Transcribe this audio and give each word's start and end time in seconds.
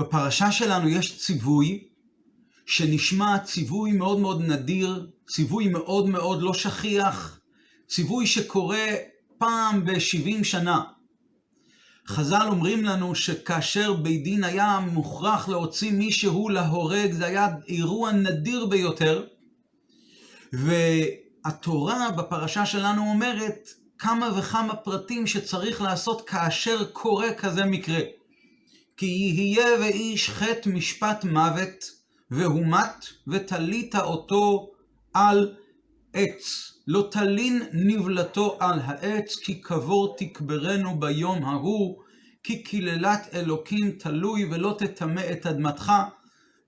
בפרשה 0.00 0.52
שלנו 0.52 0.88
יש 0.88 1.18
ציווי 1.18 1.84
שנשמע 2.66 3.38
ציווי 3.38 3.92
מאוד 3.92 4.20
מאוד 4.20 4.40
נדיר, 4.40 5.10
ציווי 5.28 5.68
מאוד 5.68 6.08
מאוד 6.08 6.42
לא 6.42 6.54
שכיח, 6.54 7.40
ציווי 7.88 8.26
שקורה 8.26 8.86
פעם 9.38 9.84
ב-70 9.84 10.44
שנה. 10.44 10.82
חז"ל 12.06 12.46
אומרים 12.48 12.84
לנו 12.84 13.14
שכאשר 13.14 13.92
בית 13.92 14.22
דין 14.24 14.44
היה 14.44 14.80
מוכרח 14.92 15.48
להוציא 15.48 15.92
מישהו 15.92 16.48
להורג, 16.48 17.12
זה 17.12 17.26
היה 17.26 17.48
אירוע 17.68 18.12
נדיר 18.12 18.66
ביותר. 18.66 19.26
והתורה 20.52 22.10
בפרשה 22.10 22.66
שלנו 22.66 23.10
אומרת 23.10 23.68
כמה 23.98 24.38
וכמה 24.38 24.76
פרטים 24.76 25.26
שצריך 25.26 25.82
לעשות 25.82 26.28
כאשר 26.28 26.84
קורה 26.84 27.34
כזה 27.34 27.64
מקרה. 27.64 28.00
כי 29.00 29.06
יהיה 29.06 29.66
ואיש 29.80 30.30
חטא 30.30 30.68
משפט 30.68 31.24
מוות, 31.24 31.84
והומת, 32.30 33.06
ותלית 33.28 33.94
אותו 33.96 34.70
על 35.14 35.54
עץ. 36.12 36.72
לא 36.86 37.08
תלין 37.10 37.62
נבלתו 37.72 38.56
על 38.60 38.80
העץ, 38.84 39.36
כי 39.36 39.60
קבור 39.60 40.16
תקברנו 40.18 41.00
ביום 41.00 41.44
ההוא, 41.44 42.02
כי 42.42 42.62
קללת 42.62 43.28
אלוקים 43.34 43.90
תלוי 43.90 44.44
ולא 44.50 44.76
תטמא 44.78 45.22
את 45.32 45.46
אדמתך. 45.46 45.92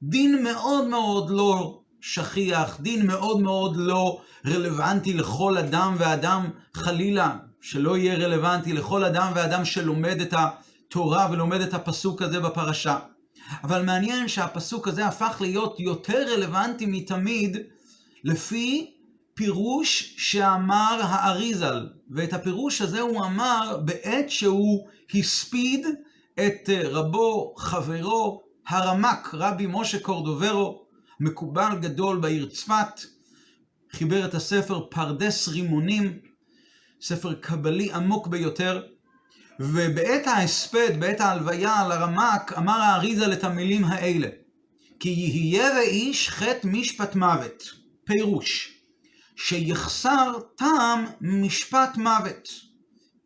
דין 0.03 0.43
מאוד 0.43 0.87
מאוד 0.87 1.31
לא 1.31 1.81
שכיח, 2.01 2.81
דין 2.81 3.07
מאוד 3.07 3.41
מאוד 3.41 3.77
לא 3.77 4.21
רלוונטי 4.47 5.15
לכל 5.15 5.59
אדם 5.59 5.95
ואדם, 5.99 6.51
חלילה, 6.75 7.37
שלא 7.61 7.97
יהיה 7.97 8.15
רלוונטי 8.15 8.73
לכל 8.73 9.05
אדם 9.05 9.33
ואדם 9.35 9.65
שלומד 9.65 10.21
את 10.21 10.35
התורה 10.93 11.29
ולומד 11.33 11.61
את 11.61 11.75
הפסוק 11.75 12.23
הזה 12.23 12.41
בפרשה. 12.41 12.99
אבל 13.65 13.83
מעניין 13.85 14.29
שהפסוק 14.29 14.89
הזה 14.89 15.07
הפך 15.07 15.37
להיות 15.41 15.81
יותר 15.81 16.27
רלוונטי 16.33 16.87
מתמיד, 16.87 17.57
לפי 18.25 18.95
פירוש 19.35 20.15
שאמר 20.19 21.01
האריזל, 21.03 21.89
ואת 22.11 22.33
הפירוש 22.33 22.81
הזה 22.81 23.01
הוא 23.01 23.25
אמר 23.25 23.81
בעת 23.85 24.31
שהוא 24.31 24.89
הספיד 25.15 25.87
את 26.35 26.69
רבו, 26.85 27.55
חברו, 27.59 28.43
הרמק, 28.69 29.31
רבי 29.35 29.67
משה 29.69 29.99
קורדוברו, 29.99 30.87
מקובל 31.21 31.79
גדול 31.81 32.21
בעיר 32.21 32.49
צפת, 32.49 33.01
חיבר 33.93 34.25
את 34.25 34.35
הספר 34.35 34.87
פרדס 34.91 35.49
רימונים, 35.49 36.19
ספר 37.01 37.35
קבלי 37.35 37.93
עמוק 37.93 38.27
ביותר, 38.27 38.83
ובעת 39.63 40.27
ההספד, 40.27 41.01
בעת 41.01 41.21
ההלוויה 41.21 41.81
על 41.81 41.93
הרמק, 41.93 42.53
אמר 42.59 42.81
האריזל 42.81 43.33
את 43.33 43.45
המילים 43.45 43.85
האלה: 43.85 44.29
כי 45.01 45.09
יהיה 45.09 45.71
ואיש 45.77 46.31
חטא 46.31 46.67
משפט 46.67 47.15
מוות. 47.15 47.63
פירוש, 48.05 48.79
שיחסר 49.37 50.33
טעם 50.57 51.05
משפט 51.21 51.97
מוות, 51.97 52.49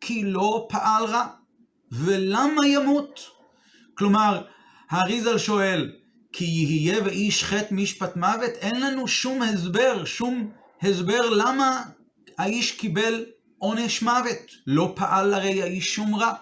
כי 0.01 0.23
לא 0.23 0.67
פעל 0.69 1.05
רע, 1.05 1.27
ולמה 1.91 2.67
ימות? 2.67 3.19
כלומר, 3.93 4.41
האריזל 4.89 5.37
שואל, 5.37 5.91
כי 6.31 6.45
יהיה 6.45 7.03
ואיש 7.03 7.43
חטא 7.43 7.73
משפט 7.73 8.15
מוות, 8.15 8.51
אין 8.61 8.81
לנו 8.81 9.07
שום 9.07 9.41
הסבר, 9.41 10.05
שום 10.05 10.51
הסבר 10.81 11.29
למה 11.29 11.83
האיש 12.37 12.71
קיבל 12.71 13.25
עונש 13.57 14.01
מוות. 14.01 14.51
לא 14.67 14.93
פעל 14.95 15.33
הרי 15.33 15.61
האיש 15.63 15.95
שום 15.95 16.15
רע. 16.15 16.33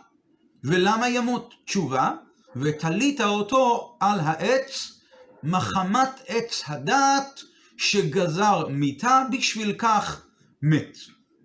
ולמה 0.64 1.10
ימות? 1.10 1.54
תשובה, 1.66 2.12
ותלית 2.56 3.22
אותו 3.22 3.98
על 4.00 4.20
העץ, 4.20 5.00
מחמת 5.44 6.10
עץ 6.28 6.64
הדעת, 6.68 7.42
שגזר 7.78 8.68
מיתה, 8.68 9.24
בשביל 9.32 9.74
כך 9.78 10.26
מת. 10.62 10.98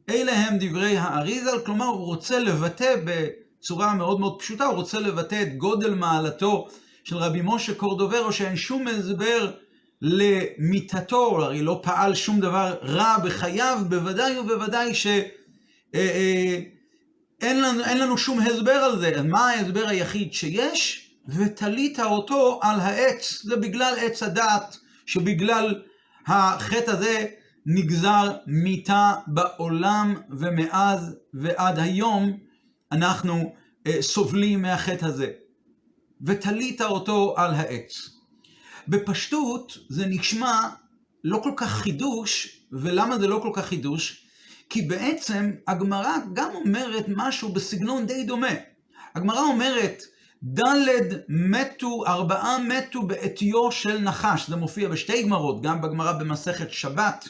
אלה 0.08 0.32
הם 0.32 0.56
דברי 0.60 0.96
האריזל, 0.96 1.58
כלומר 1.64 1.86
הוא 1.86 2.06
רוצה 2.06 2.38
לבטא 2.38 2.94
בצורה 3.04 3.94
מאוד 3.94 4.20
מאוד 4.20 4.38
פשוטה, 4.38 4.64
הוא 4.64 4.74
רוצה 4.74 5.00
לבטא 5.00 5.42
את 5.42 5.56
גודל 5.56 5.94
מעלתו 5.94 6.68
של 7.04 7.16
רבי 7.16 7.40
משה 7.44 7.74
קורדוברו, 7.74 8.32
שאין 8.32 8.56
שום 8.56 8.88
הסבר 8.88 9.50
למיתתו, 10.02 11.44
הרי 11.44 11.62
לא 11.62 11.80
פעל 11.82 12.14
שום 12.14 12.40
דבר 12.40 12.76
רע 12.82 13.18
בחייו, 13.24 13.78
בוודאי 13.88 14.38
ובוודאי 14.38 14.94
ש... 14.94 15.06
אה, 15.94 16.00
אה, 16.00 16.60
אין 17.40 17.62
לנו, 17.62 17.84
אין 17.84 17.98
לנו 17.98 18.18
שום 18.18 18.40
הסבר 18.40 18.72
על 18.72 18.98
זה. 18.98 19.22
מה 19.22 19.50
ההסבר 19.50 19.88
היחיד 19.88 20.32
שיש? 20.32 21.10
ותלית 21.28 22.00
אותו 22.00 22.60
על 22.62 22.80
העץ. 22.80 23.42
זה 23.44 23.56
בגלל 23.56 23.94
עץ 24.00 24.22
הדעת, 24.22 24.76
שבגלל 25.06 25.82
החטא 26.26 26.90
הזה 26.90 27.26
נגזר 27.66 28.36
מיתה 28.46 29.14
בעולם, 29.26 30.14
ומאז 30.30 31.16
ועד 31.34 31.78
היום 31.78 32.38
אנחנו 32.92 33.54
אה, 33.86 34.02
סובלים 34.02 34.62
מהחטא 34.62 35.04
הזה. 35.04 35.30
ותלית 36.22 36.80
אותו 36.80 37.34
על 37.36 37.54
העץ. 37.54 38.10
בפשטות 38.88 39.78
זה 39.88 40.06
נשמע 40.06 40.68
לא 41.24 41.40
כל 41.42 41.52
כך 41.56 41.70
חידוש, 41.70 42.60
ולמה 42.72 43.18
זה 43.18 43.26
לא 43.26 43.40
כל 43.42 43.50
כך 43.54 43.66
חידוש? 43.66 44.19
כי 44.70 44.82
בעצם 44.82 45.50
הגמרא 45.66 46.16
גם 46.32 46.50
אומרת 46.54 47.04
משהו 47.08 47.52
בסגנון 47.52 48.06
די 48.06 48.24
דומה. 48.24 48.54
הגמרא 49.14 49.40
אומרת, 49.40 50.02
ד' 50.44 50.64
מתו, 51.28 52.06
ארבעה 52.06 52.58
מתו 52.58 53.02
בעטיו 53.02 53.72
של 53.72 53.98
נחש. 53.98 54.48
זה 54.48 54.56
מופיע 54.56 54.88
בשתי 54.88 55.22
גמרות, 55.22 55.62
גם 55.62 55.80
בגמרא 55.80 56.12
במסכת 56.12 56.72
שבת, 56.72 57.28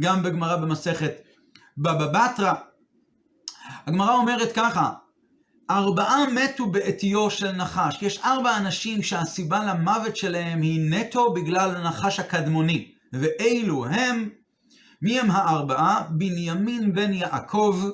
גם 0.00 0.22
בגמרא 0.22 0.56
במסכת 0.56 1.12
בבא 1.78 2.06
בתרא. 2.06 2.54
הגמרא 3.86 4.14
אומרת 4.14 4.52
ככה, 4.52 4.92
ארבעה 5.70 6.24
מתו 6.32 6.66
בעטיו 6.66 7.30
של 7.30 7.52
נחש. 7.52 8.02
יש 8.02 8.20
ארבע 8.24 8.56
אנשים 8.56 9.02
שהסיבה 9.02 9.64
למוות 9.64 10.16
שלהם 10.16 10.62
היא 10.62 10.90
נטו 10.90 11.32
בגלל 11.32 11.76
הנחש 11.76 12.20
הקדמוני. 12.20 12.92
ואלו 13.12 13.86
הם, 13.86 14.28
מי 15.02 15.20
הם 15.20 15.30
הארבעה? 15.30 16.02
בנימין 16.10 16.94
בן 16.94 17.12
יעקב, 17.12 17.90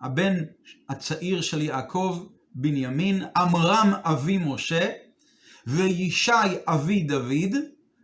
הבן 0.00 0.34
הצעיר 0.88 1.40
של 1.40 1.62
יעקב, 1.62 2.26
בנימין, 2.54 3.22
עמרם 3.36 3.92
אבי 4.04 4.38
משה, 4.38 4.90
וישי 5.66 6.32
אבי 6.66 7.02
דוד, 7.02 7.56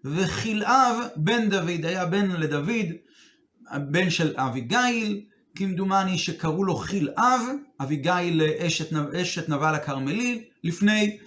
וכלאב 0.05 0.97
בן 1.17 1.49
דוד, 1.49 1.85
היה 1.85 2.07
בן 2.07 2.31
לדוד, 2.31 2.87
בן 3.91 4.11
של 4.11 4.35
אביגיל, 4.37 5.21
כמדומני 5.55 6.19
שקראו 6.19 6.65
לו 6.65 6.77
כלאב, 6.77 7.41
אביגיל 7.81 8.43
אשת, 8.59 8.93
אשת 9.23 9.49
נבל 9.49 9.75
הכרמלי 9.75 10.45
לפני, 10.65 11.19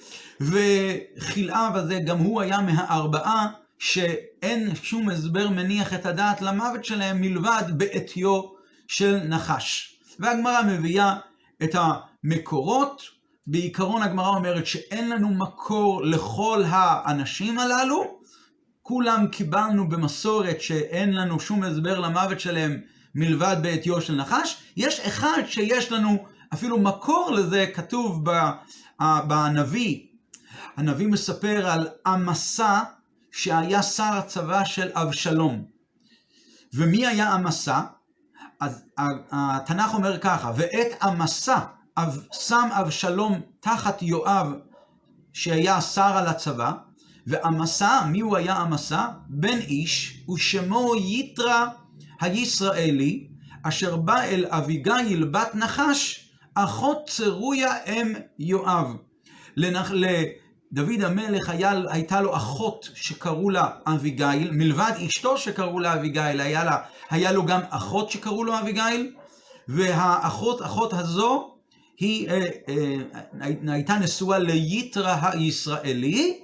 וכלאב 0.42 1.76
הזה 1.76 2.00
גם 2.06 2.18
הוא 2.18 2.42
היה 2.42 2.62
מהארבעה 2.62 3.48
שאין 3.80 4.76
שום 4.76 5.10
הסבר 5.10 5.50
מניח 5.50 5.94
את 5.94 6.06
הדעת 6.06 6.42
למוות 6.42 6.86
שלהם 6.86 7.22
מלבד 7.22 7.64
בעטיו 7.78 8.42
של 8.88 9.18
נחש. 9.28 10.00
והגמרא 10.20 10.62
מביאה 10.62 11.16
את 11.64 11.76
המקורות, 11.76 13.02
בעיקרון 13.48 14.04
הגמרא 14.04 14.28
אומרת 14.28 14.66
שאין 14.66 15.10
לנו 15.10 15.30
מקור 15.30 16.06
לכל 16.06 16.64
האנשים 16.68 17.60
הללו, 17.60 18.20
כולם 18.82 19.28
קיבלנו 19.28 19.90
במסורת 19.90 20.62
שאין 20.62 21.14
לנו 21.14 21.40
שום 21.40 21.64
הסבר 21.64 22.00
למוות 22.00 22.40
שלהם 22.40 22.82
מלבד 23.16 23.56
בעטיו 23.62 24.02
של 24.02 24.16
נחש. 24.16 24.58
יש 24.78 25.00
אחד 25.00 25.42
שיש 25.48 25.92
לנו 25.92 26.26
אפילו 26.54 26.80
מקור 26.80 27.32
לזה, 27.32 27.66
כתוב 27.74 28.24
בנביא. 29.28 30.00
הנביא 30.78 31.08
מספר 31.08 31.68
על 31.70 31.88
עמסה 32.06 32.80
שהיה 33.32 33.84
שר 33.84 34.04
הצבא 34.04 34.66
של 34.66 34.90
אבשלום. 34.94 35.66
ומי 36.74 37.08
היה 37.08 37.34
עמסה? 37.34 37.82
אז 38.60 38.84
התנ"ך 39.32 39.94
אומר 39.94 40.18
ככה, 40.18 40.52
ואת 40.56 41.04
עמסה 41.04 41.60
שם 42.32 42.70
אבשלום 42.72 43.42
תחת 43.60 44.02
יואב 44.02 44.54
שהיה 45.34 45.82
שר 45.82 46.18
על 46.18 46.28
הצבא, 46.28 46.72
ועמסה, 47.28 48.06
מי 48.06 48.20
הוא 48.20 48.38
היה 48.38 48.56
עמסה? 48.56 49.08
בן 49.28 49.58
איש, 49.58 50.24
ושמו 50.30 50.96
יתרא 50.96 51.66
הישראלי, 52.22 53.28
אשר 53.64 53.96
בא 53.96 54.22
אל 54.22 54.46
אביגיל 54.50 55.24
בת 55.24 55.56
נחש, 55.56 56.30
אחות 56.54 56.98
צרויה 57.08 57.84
אם 57.86 58.14
יואב. 58.40 58.96
לנח... 59.56 59.92
לדוד 60.72 61.02
המלך 61.02 61.50
היה, 61.50 61.74
הייתה 61.90 62.22
לו 62.22 62.36
אחות 62.36 62.90
שקראו 62.94 63.50
לה 63.50 63.70
אביגיל, 63.86 64.52
מלבד 64.52 64.92
אשתו 65.08 65.38
שקראו 65.38 65.80
לה 65.80 65.94
אביגיל, 65.94 66.42
היה, 66.42 66.64
לה, 66.64 66.78
היה 67.10 67.32
לו 67.32 67.46
גם 67.46 67.62
אחות 67.70 68.12
שקראו 68.12 68.44
לו 68.44 68.60
אביגיל, 68.60 69.16
והאחות, 69.68 70.62
אחות 70.62 70.94
הזו, 70.94 71.56
היא 72.00 72.30
אה, 72.30 72.48
אה, 72.70 72.96
הייתה 73.68 73.96
נשואה 73.96 74.40
ליתרה 74.40 75.30
הישראלי, 75.32 76.40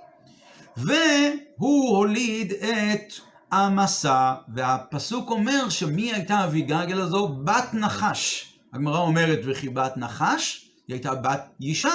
והוא 0.78 1.98
הוליד 1.98 2.54
את 2.54 3.14
המסע, 3.52 4.34
והפסוק 4.56 5.30
אומר 5.30 5.70
שמי 5.70 6.14
הייתה 6.14 6.44
אביגגל 6.44 7.02
הזו? 7.02 7.28
בת 7.28 7.74
נחש. 7.74 8.54
הגמרא 8.74 9.00
אומרת 9.00 9.40
וכי 9.46 9.70
בת 9.70 9.98
נחש, 9.98 10.70
היא 10.88 10.94
הייתה 10.96 11.16
בת 11.16 11.42
ישי. 11.60 11.88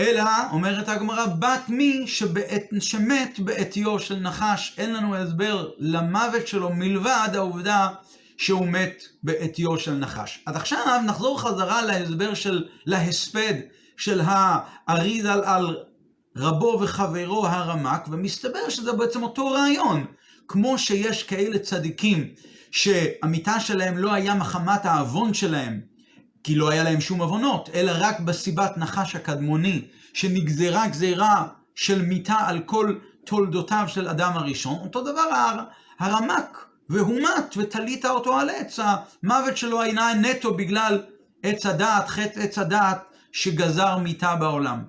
אלא, 0.00 0.24
אומרת 0.52 0.88
הגמרא, 0.88 1.26
בת 1.26 1.68
מי 1.68 2.06
שבעת, 2.06 2.64
שמת 2.80 3.38
בעטיו 3.38 3.98
של 3.98 4.16
נחש. 4.16 4.74
אין 4.78 4.92
לנו 4.94 5.16
הסבר 5.16 5.70
למוות 5.78 6.46
שלו 6.46 6.70
מלבד 6.74 7.28
העובדה 7.34 7.88
שהוא 8.36 8.66
מת 8.66 9.02
בעטיו 9.22 9.78
של 9.78 9.94
נחש. 9.94 10.42
אז 10.46 10.56
עכשיו 10.56 11.00
נחזור 11.06 11.40
חזרה 11.40 11.82
להסבר 11.82 12.34
של, 12.34 12.64
להספד 12.86 13.54
של 13.96 14.20
האריזל 14.24 15.40
על 15.44 15.76
רבו 16.36 16.78
וחברו 16.82 17.46
הרמק, 17.46 18.06
ומסתבר 18.10 18.68
שזה 18.68 18.92
בעצם 18.92 19.22
אותו 19.22 19.46
רעיון. 19.46 20.04
כמו 20.48 20.78
שיש 20.78 21.22
כאלה 21.22 21.58
צדיקים 21.58 22.28
שהמיטה 22.70 23.60
שלהם 23.60 23.98
לא 23.98 24.12
היה 24.12 24.34
מחמת 24.34 24.84
העוון 24.84 25.34
שלהם, 25.34 25.80
כי 26.44 26.54
לא 26.54 26.70
היה 26.70 26.82
להם 26.82 27.00
שום 27.00 27.20
עוונות, 27.20 27.70
אלא 27.74 27.92
רק 27.94 28.20
בסיבת 28.20 28.78
נחש 28.78 29.16
הקדמוני, 29.16 29.82
שנגזרה 30.12 30.86
גזירה 30.86 31.46
של 31.74 32.02
מיתה 32.02 32.36
על 32.46 32.60
כל 32.60 32.94
תולדותיו 33.24 33.84
של 33.88 34.08
אדם 34.08 34.32
הראשון, 34.34 34.78
אותו 34.82 35.02
דבר 35.02 35.64
הרמק, 35.98 36.66
והוא 36.88 37.20
מת 37.20 37.56
ותלית 37.56 38.04
אותו 38.04 38.38
על 38.38 38.50
עץ, 38.50 38.78
המוות 38.82 39.56
שלו 39.56 39.82
היה 39.82 40.14
נטו 40.14 40.54
בגלל 40.54 41.02
עץ 41.42 41.66
הדעת, 41.66 42.08
חטא 42.08 42.40
עץ 42.40 42.58
הדעת 42.58 43.02
שגזר 43.32 43.98
מיתה 43.98 44.36
בעולם. 44.36 44.82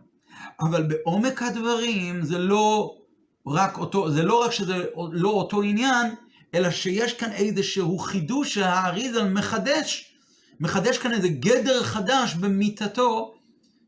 אבל 0.62 0.84
בעומק 0.84 1.42
הדברים 1.42 2.24
זה 2.24 2.38
לא 2.38 2.96
רק 3.48 3.78
אותו, 3.78 4.12
זה 4.12 4.24
לא 4.24 4.44
רק 4.44 4.52
שזה 4.52 4.86
לא 5.12 5.30
אותו 5.30 5.62
עניין, 5.62 6.16
אלא 6.56 6.72
שיש 6.72 7.14
כאן 7.14 7.32
איזשהו 7.32 7.98
חידוש 7.98 8.54
שהאריזל 8.54 9.30
מחדש, 9.30 10.11
מחדש 10.62 10.98
כאן 10.98 11.14
איזה 11.14 11.28
גדר 11.28 11.84
חדש 11.84 12.36
במיתתו 12.36 13.34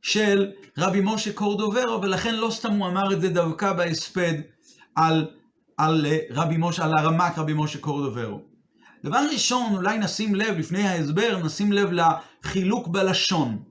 של 0.02 0.52
רבי 0.78 1.02
משה 1.04 1.34
קורדוברו, 1.34 2.02
ולכן 2.02 2.36
לא 2.36 2.50
סתם 2.52 2.74
הוא 2.74 2.88
אמר 2.88 3.14
את 3.14 3.22
זה 3.22 3.30
דווקא 3.30 3.74
בהספד 3.74 4.34
על, 4.96 5.28
על 5.78 6.06
רבי 6.30 6.56
משה, 6.58 6.86
על 6.86 6.92
הרמק 6.98 7.38
רבי 7.38 7.54
משה 7.56 7.80
קורדוברו. 7.80 8.42
דבר 9.04 9.20
ראשון, 9.32 9.76
אולי 9.76 9.98
נשים 9.98 10.36
לב, 10.36 10.58
לפני 10.58 10.88
ההסבר, 10.88 11.42
נשים 11.44 11.72
לב 11.72 11.90
לחילוק 11.92 12.88
בלשון. 12.88 13.64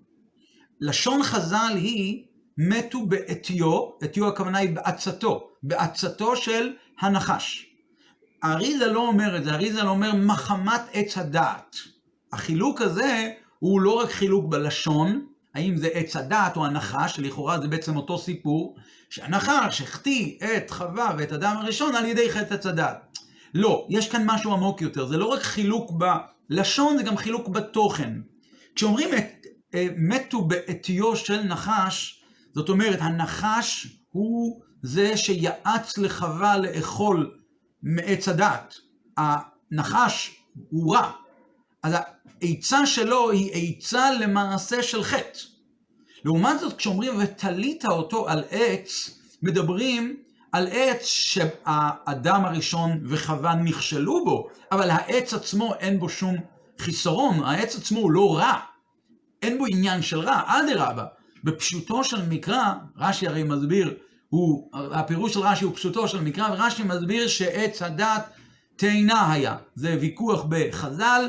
לשון 0.81 1.23
חז"ל 1.23 1.73
היא 1.75 2.25
מתו 2.59 3.07
בעטיו, 3.07 3.89
עטיו 4.03 4.29
הכוונה 4.29 4.59
היא 4.59 4.75
בעצתו, 4.75 5.49
בעצתו 5.63 6.37
של 6.37 6.73
הנחש. 7.01 7.67
האריזה 8.43 8.87
לא 8.87 9.09
אומר 9.09 9.37
את 9.37 9.45
זה, 9.45 9.53
האריזה 9.53 9.83
לא 9.83 9.91
אומר 9.91 10.15
מחמת 10.15 10.83
עץ 10.93 11.19
הדעת. 11.19 11.77
החילוק 12.32 12.81
הזה 12.81 13.31
הוא 13.58 13.81
לא 13.81 13.90
רק 13.90 14.11
חילוק 14.11 14.46
בלשון, 14.49 15.26
האם 15.55 15.76
זה 15.76 15.88
עץ 15.93 16.17
הדעת 16.17 16.56
או 16.56 16.67
הנחש, 16.67 17.17
שלכאורה 17.17 17.61
זה 17.61 17.69
בעצם 17.69 17.96
אותו 17.96 18.19
סיפור, 18.19 18.76
שהנחש 19.11 19.81
החטיא 19.81 20.38
את 20.56 20.70
חווה 20.70 21.14
ואת 21.19 21.32
אדם 21.32 21.56
הראשון 21.56 21.94
על 21.94 22.05
ידי 22.05 22.32
חטא 22.32 22.55
עץ 22.55 22.67
הדעת. 22.67 23.19
לא, 23.55 23.87
יש 23.90 24.08
כאן 24.08 24.23
משהו 24.26 24.52
עמוק 24.52 24.82
יותר, 24.82 25.06
זה 25.06 25.17
לא 25.17 25.26
רק 25.26 25.43
חילוק 25.43 25.90
בלשון, 26.50 26.96
זה 26.96 27.02
גם 27.02 27.17
חילוק 27.17 27.49
בתוכן. 27.49 28.12
כשאומרים 28.75 29.14
את, 29.14 29.46
אה, 29.75 29.87
מתו 29.96 30.43
בעטיו 30.44 31.17
של 31.17 31.43
נחש, 31.43 32.23
זאת 32.55 32.69
אומרת, 32.69 32.99
הנחש 33.00 33.87
הוא 34.11 34.61
זה 34.82 35.17
שיעץ 35.17 35.99
לחווה 35.99 36.58
לאכול 36.58 37.38
מעץ 37.82 38.29
הדעת. 38.29 38.75
הנחש 39.17 40.37
הוא 40.70 40.94
רע. 40.94 41.11
אז 41.82 41.94
העצה 42.43 42.87
שלו 42.87 43.31
היא 43.31 43.77
עצה 43.79 44.11
למעשה 44.11 44.83
של 44.83 45.03
חטא. 45.03 45.39
לעומת 46.25 46.61
זאת, 46.61 46.77
כשאומרים 46.77 47.12
ותלית 47.19 47.85
אותו 47.85 48.29
על 48.29 48.44
עץ, 48.50 49.19
מדברים 49.43 50.17
על 50.53 50.69
עץ 50.71 51.05
שהאדם 51.05 52.44
הראשון 52.44 53.00
וחווה 53.05 53.55
נכשלו 53.55 54.25
בו, 54.25 54.49
אבל 54.73 54.91
העץ 54.91 55.35
עצמו 55.35 55.75
אין 55.75 55.99
בו 55.99 56.09
שום 56.09 56.37
חיסרון, 56.79 57.43
העץ 57.44 57.77
עצמו 57.77 58.00
הוא 58.00 58.11
לא 58.11 58.37
רע, 58.37 58.59
אין 59.43 59.59
בו 59.59 59.65
עניין 59.67 60.03
של 60.03 60.19
רע, 60.19 60.43
אדרבה. 60.47 61.05
בפשוטו 61.44 62.05
של 62.05 62.29
מקרא, 62.29 62.73
רש"י 62.97 63.27
הרי 63.27 63.43
מסביר, 63.43 63.94
הוא, 64.29 64.71
הפירוש 64.73 65.35
של 65.35 65.41
רש"י 65.41 65.65
הוא 65.65 65.75
פשוטו 65.75 66.09
של 66.09 66.21
מקרא, 66.21 66.49
ורש"י 66.53 66.83
מסביר 66.83 67.29
שעץ 67.29 67.83
הדת 67.83 68.31
תאנה 68.77 69.33
היה. 69.33 69.56
זה 69.75 69.97
ויכוח 70.00 70.44
בחז"ל, 70.49 71.25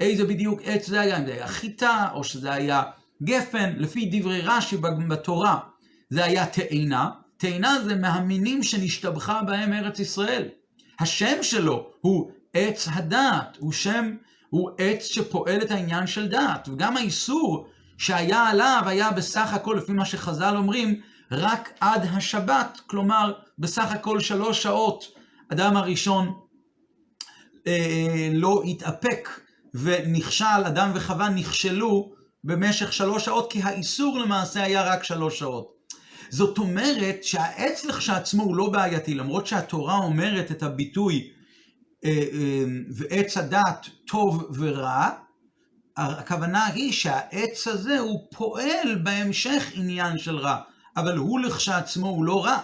איזה 0.00 0.24
בדיוק 0.24 0.60
עץ 0.64 0.86
זה 0.86 1.00
היה, 1.00 1.18
אם 1.18 1.26
זה 1.26 1.32
היה 1.32 1.46
חיטה, 1.46 2.08
או 2.14 2.24
שזה 2.24 2.52
היה 2.52 2.82
גפן, 3.22 3.72
לפי 3.76 4.10
דברי 4.12 4.40
רש"י 4.40 4.76
בתורה, 5.08 5.58
זה 6.10 6.24
היה 6.24 6.46
תאנה. 6.46 7.10
תאנה 7.36 7.80
זה 7.84 7.94
מהמינים 7.94 8.62
שנשתבחה 8.62 9.42
בהם 9.42 9.72
ארץ 9.72 9.98
ישראל. 9.98 10.48
השם 11.00 11.42
שלו 11.42 11.90
הוא 12.00 12.30
עץ 12.52 12.88
הדעת, 12.92 13.56
הוא 13.60 13.72
שם, 13.72 14.16
הוא 14.50 14.70
עץ 14.78 15.04
שפועל 15.04 15.62
את 15.62 15.70
העניין 15.70 16.06
של 16.06 16.28
דעת, 16.28 16.68
וגם 16.68 16.96
האיסור 16.96 17.68
שהיה 17.98 18.48
עליו 18.48 18.82
היה 18.86 19.10
בסך 19.10 19.52
הכל, 19.52 19.74
לפי 19.82 19.92
מה 19.92 20.04
שחז"ל 20.04 20.56
אומרים, 20.56 21.00
רק 21.30 21.72
עד 21.80 22.02
השבת, 22.12 22.80
כלומר, 22.86 23.32
בסך 23.58 23.92
הכל 23.92 24.20
שלוש 24.20 24.62
שעות, 24.62 25.04
אדם 25.52 25.76
הראשון 25.76 26.32
אה, 27.66 28.30
לא 28.32 28.62
התאפק 28.66 29.28
ונכשל, 29.76 30.64
אדם 30.66 30.90
וחווה 30.94 31.28
נכשלו 31.28 32.12
במשך 32.44 32.92
שלוש 32.92 33.24
שעות, 33.24 33.52
כי 33.52 33.62
האיסור 33.62 34.18
למעשה 34.18 34.62
היה 34.62 34.82
רק 34.82 35.04
שלוש 35.04 35.38
שעות. 35.38 35.76
זאת 36.30 36.58
אומרת 36.58 37.24
שהעץ 37.24 37.84
לכשעצמו 37.84 38.42
הוא 38.42 38.56
לא 38.56 38.70
בעייתי, 38.70 39.14
למרות 39.14 39.46
שהתורה 39.46 39.96
אומרת 39.96 40.50
את 40.50 40.62
הביטוי 40.62 41.30
אה, 42.04 42.10
אה, 42.10 42.64
ועץ 42.90 43.36
הדת 43.36 43.86
טוב 44.06 44.50
ורע, 44.58 45.10
הכוונה 45.96 46.66
היא 46.66 46.92
שהעץ 46.92 47.68
הזה 47.68 47.98
הוא 47.98 48.28
פועל 48.30 48.98
בהמשך 49.02 49.70
עניין 49.74 50.18
של 50.18 50.36
רע, 50.36 50.60
אבל 50.96 51.16
הוא 51.16 51.40
לכשעצמו 51.40 52.08
הוא 52.08 52.24
לא 52.24 52.44
רע. 52.44 52.58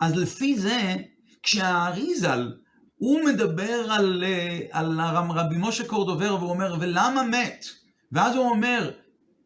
אז 0.00 0.16
לפי 0.16 0.58
זה, 0.58 0.94
כשהאריזל, 1.42 2.52
הוא 3.02 3.24
מדבר 3.24 3.92
על, 3.92 4.24
אה, 4.26 4.58
על 4.70 5.00
רבי 5.30 5.56
משה 5.58 5.84
קורדובר 5.84 6.34
והוא 6.34 6.50
אומר, 6.50 6.76
ולמה 6.80 7.22
מת? 7.22 7.64
ואז 8.12 8.36
הוא 8.36 8.50
אומר, 8.50 8.90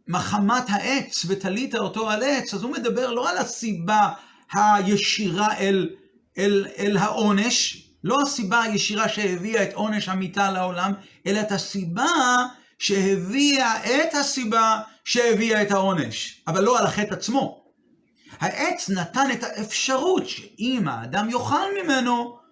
מחמת 0.08 0.64
העץ 0.68 1.24
ותלית 1.28 1.74
אותו 1.74 2.10
על 2.10 2.22
עץ, 2.22 2.54
אז 2.54 2.62
הוא 2.62 2.72
מדבר 2.72 3.12
לא 3.12 3.30
על 3.30 3.38
הסיבה 3.38 4.08
הישירה 4.52 5.56
אל, 5.56 5.90
אל, 6.38 6.66
אל 6.78 6.96
העונש, 6.96 7.88
לא 8.04 8.22
הסיבה 8.22 8.62
הישירה 8.62 9.08
שהביאה 9.08 9.62
את 9.62 9.72
עונש 9.72 10.08
המיתה 10.08 10.50
לעולם, 10.50 10.92
אלא 11.26 11.40
את 11.40 11.52
הסיבה 11.52 12.06
שהביאה 12.78 13.84
את 13.84 14.14
הסיבה 14.14 14.80
שהביאה 15.04 15.62
את 15.62 15.70
העונש, 15.70 16.42
אבל 16.46 16.64
לא 16.64 16.78
על 16.78 16.86
החטא 16.86 17.14
עצמו. 17.14 17.64
העץ 18.40 18.90
נתן 18.90 19.30
את 19.32 19.42
האפשרות 19.42 20.28
שאם 20.28 20.84
האדם 20.88 21.30
יאכל 21.30 21.66
ממנו, 21.82 22.45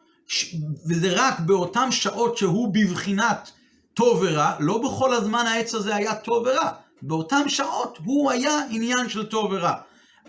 וזה 0.88 1.12
רק 1.12 1.40
באותן 1.40 1.92
שעות 1.92 2.36
שהוא 2.36 2.74
בבחינת 2.74 3.50
טוב 3.94 4.18
ורע, 4.22 4.56
לא 4.60 4.78
בכל 4.78 5.14
הזמן 5.14 5.46
העץ 5.46 5.74
הזה 5.74 5.94
היה 5.96 6.14
טוב 6.14 6.46
ורע, 6.46 6.70
באותן 7.02 7.48
שעות 7.48 7.98
הוא 8.04 8.30
היה 8.30 8.58
עניין 8.70 9.08
של 9.08 9.26
טוב 9.26 9.52
ורע. 9.52 9.74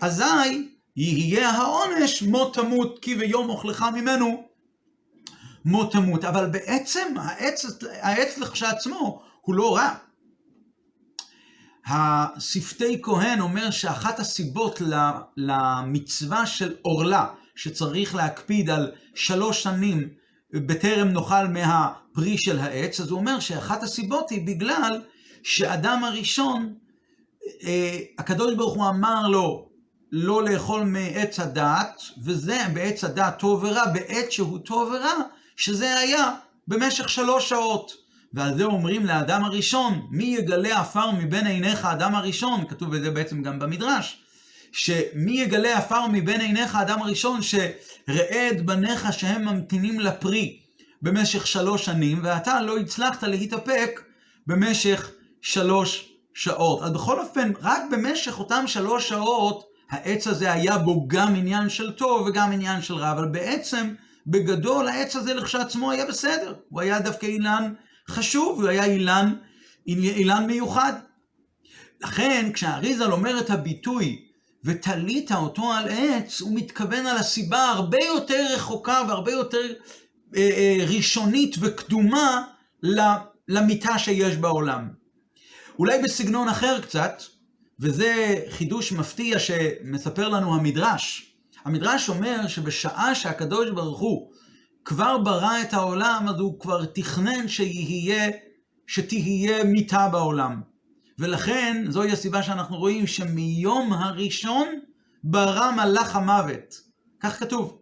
אזי 0.00 0.68
יהיה 0.96 1.50
העונש 1.50 2.22
מות 2.22 2.54
תמות 2.54 2.98
כי 3.02 3.14
ביום 3.14 3.48
אוכלך 3.48 3.84
ממנו 3.94 4.44
מות 5.64 5.92
תמות. 5.92 6.24
אבל 6.24 6.46
בעצם 6.46 7.14
העץ, 7.16 7.64
העץ 8.00 8.38
לכשעצמו 8.38 9.22
הוא 9.40 9.54
לא 9.54 9.76
רע. 9.76 9.94
השפתי 11.86 13.02
כהן 13.02 13.40
אומר 13.40 13.70
שאחת 13.70 14.20
הסיבות 14.20 14.82
למצווה 15.36 16.46
של 16.46 16.74
עורלה, 16.82 17.26
שצריך 17.56 18.14
להקפיד 18.14 18.70
על 18.70 18.92
שלוש 19.14 19.62
שנים 19.62 20.08
בטרם 20.52 21.08
נאכל 21.08 21.48
מהפרי 21.48 22.38
של 22.38 22.58
העץ, 22.58 23.00
אז 23.00 23.10
הוא 23.10 23.18
אומר 23.18 23.40
שאחת 23.40 23.82
הסיבות 23.82 24.30
היא 24.30 24.46
בגלל 24.46 25.02
שאדם 25.42 26.04
הראשון, 26.04 26.74
אה, 27.64 27.98
הקדוש 28.18 28.54
ברוך 28.54 28.74
הוא 28.74 28.88
אמר 28.88 29.28
לו 29.28 29.68
לא 30.12 30.42
לאכול 30.44 30.82
מעץ 30.82 31.40
הדעת, 31.40 32.02
וזה 32.24 32.58
בעץ 32.74 33.04
הדעת 33.04 33.38
טוב 33.38 33.64
ורע, 33.64 33.86
בעת 33.86 34.32
שהוא 34.32 34.58
טוב 34.58 34.88
ורע, 34.88 35.14
שזה 35.56 35.98
היה 35.98 36.32
במשך 36.68 37.08
שלוש 37.08 37.48
שעות. 37.48 37.92
ועל 38.34 38.56
זה 38.56 38.64
אומרים 38.64 39.06
לאדם 39.06 39.44
הראשון, 39.44 40.06
מי 40.10 40.24
יגלה 40.24 40.80
עפר 40.80 41.10
מבין 41.10 41.46
עיניך 41.46 41.84
אדם 41.84 42.14
הראשון, 42.14 42.66
כתוב 42.68 42.94
את 42.94 43.02
זה 43.02 43.10
בעצם 43.10 43.42
גם 43.42 43.58
במדרש, 43.58 44.22
שמי 44.76 45.40
יגלה 45.40 45.78
עפר 45.78 46.06
מבין 46.12 46.40
עיניך 46.40 46.74
אדם 46.74 47.02
הראשון, 47.02 47.40
שראה 47.42 48.48
את 48.50 48.66
בניך 48.66 49.12
שהם 49.12 49.44
ממתינים 49.44 50.00
לפרי 50.00 50.60
במשך 51.02 51.46
שלוש 51.46 51.84
שנים, 51.84 52.20
ואתה 52.22 52.62
לא 52.62 52.78
הצלחת 52.78 53.22
להתאפק 53.22 54.00
במשך 54.46 55.10
שלוש 55.42 56.12
שעות. 56.34 56.82
אז 56.82 56.90
בכל 56.90 57.20
אופן, 57.20 57.52
רק 57.62 57.82
במשך 57.90 58.38
אותם 58.38 58.64
שלוש 58.66 59.08
שעות, 59.08 59.64
העץ 59.90 60.26
הזה 60.26 60.52
היה 60.52 60.78
בו 60.78 61.08
גם 61.08 61.34
עניין 61.34 61.68
של 61.68 61.92
טוב 61.92 62.26
וגם 62.26 62.52
עניין 62.52 62.82
של 62.82 62.94
רע, 62.94 63.12
אבל 63.12 63.28
בעצם, 63.28 63.94
בגדול, 64.26 64.88
העץ 64.88 65.16
הזה 65.16 65.34
לכשעצמו 65.34 65.90
היה 65.90 66.06
בסדר. 66.06 66.54
הוא 66.68 66.80
היה 66.80 67.00
דווקא 67.00 67.26
אילן 67.26 67.74
חשוב, 68.08 68.60
הוא 68.60 68.68
היה 68.68 68.84
אילן, 68.84 69.34
אילן 69.86 70.46
מיוחד. 70.46 70.92
לכן, 72.02 72.50
כשהאריזל 72.54 73.12
אומר 73.12 73.38
את 73.40 73.50
הביטוי, 73.50 74.25
ותלית 74.64 75.32
אותו 75.32 75.72
על 75.72 75.88
עץ, 75.88 76.40
הוא 76.40 76.54
מתכוון 76.54 77.06
על 77.06 77.16
הסיבה 77.16 77.64
הרבה 77.64 77.98
יותר 78.04 78.46
רחוקה 78.54 79.02
והרבה 79.08 79.32
יותר 79.32 79.72
אה, 80.36 80.50
אה, 80.56 80.84
ראשונית 80.88 81.56
וקדומה 81.60 82.44
למיטה 83.48 83.98
שיש 83.98 84.36
בעולם. 84.36 84.88
אולי 85.78 86.02
בסגנון 86.02 86.48
אחר 86.48 86.80
קצת, 86.80 87.22
וזה 87.80 88.34
חידוש 88.50 88.92
מפתיע 88.92 89.38
שמספר 89.38 90.28
לנו 90.28 90.54
המדרש. 90.54 91.32
המדרש 91.64 92.08
אומר 92.08 92.48
שבשעה 92.48 93.14
שהקדוש 93.14 93.70
ברוך 93.70 94.00
הוא 94.00 94.30
כבר 94.84 95.18
ברא 95.18 95.62
את 95.62 95.72
העולם, 95.72 96.26
אז 96.28 96.40
הוא 96.40 96.60
כבר 96.60 96.84
תכנן 96.84 97.48
שיהיה, 97.48 98.30
שתהיה 98.86 99.64
מיתה 99.64 100.08
בעולם. 100.08 100.60
ולכן, 101.18 101.84
זוהי 101.88 102.12
הסיבה 102.12 102.42
שאנחנו 102.42 102.76
רואים 102.76 103.06
שמיום 103.06 103.92
הראשון 103.92 104.68
ברא 105.24 105.70
מלאך 105.70 106.16
המוות. 106.16 106.80
כך 107.20 107.40
כתוב. 107.40 107.78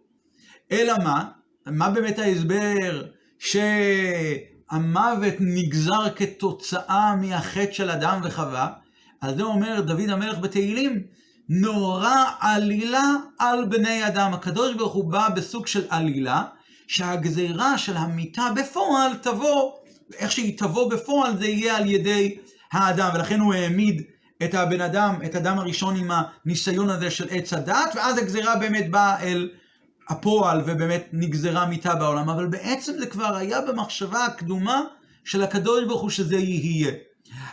אלא 0.71 0.93
מה? 1.03 1.29
מה 1.65 1.89
באמת 1.89 2.19
ההסבר 2.19 3.05
שהמוות 3.39 5.33
נגזר 5.39 6.09
כתוצאה 6.15 7.15
מהחטא 7.15 7.71
של 7.71 7.89
אדם 7.89 8.21
וחווה? 8.23 8.69
על 9.21 9.35
זה 9.35 9.43
אומר 9.43 9.81
דוד 9.81 10.09
המלך 10.09 10.39
בתהילים, 10.39 11.03
נורא 11.49 12.25
עלילה 12.39 13.13
על 13.39 13.65
בני 13.65 14.07
אדם. 14.07 14.33
הקדוש 14.33 14.75
ברוך 14.75 14.93
הוא 14.93 15.11
בא 15.11 15.29
בסוג 15.29 15.67
של 15.67 15.85
עלילה, 15.89 16.43
שהגזירה 16.87 17.77
של 17.77 17.97
המיטה 17.97 18.47
בפועל 18.55 19.15
תבוא, 19.15 19.71
איך 20.17 20.31
שהיא 20.31 20.57
תבוא 20.57 20.91
בפועל 20.91 21.37
זה 21.37 21.47
יהיה 21.47 21.77
על 21.77 21.89
ידי 21.89 22.37
האדם, 22.75 23.09
ולכן 23.13 23.39
הוא 23.39 23.53
העמיד 23.53 24.01
את 24.43 24.53
הבן 24.53 24.81
אדם, 24.81 25.15
את 25.25 25.35
האדם 25.35 25.59
הראשון 25.59 25.95
עם 25.95 26.11
הניסיון 26.11 26.89
הזה 26.89 27.11
של 27.11 27.27
עץ 27.29 27.53
הדת, 27.53 27.91
ואז 27.95 28.17
הגזירה 28.17 28.55
באמת 28.55 28.91
באה 28.91 29.19
אל 29.19 29.49
הפועל 30.09 30.61
ובאמת 30.65 31.07
נגזרה 31.13 31.65
מיתה 31.65 31.95
בעולם, 31.95 32.29
אבל 32.29 32.47
בעצם 32.47 32.93
זה 32.99 33.05
כבר 33.05 33.35
היה 33.35 33.61
במחשבה 33.61 34.25
הקדומה 34.25 34.81
של 35.23 35.43
הקדוש 35.43 35.83
ברוך 35.83 36.01
הוא 36.01 36.09
שזה 36.09 36.37
יהיה. 36.37 36.91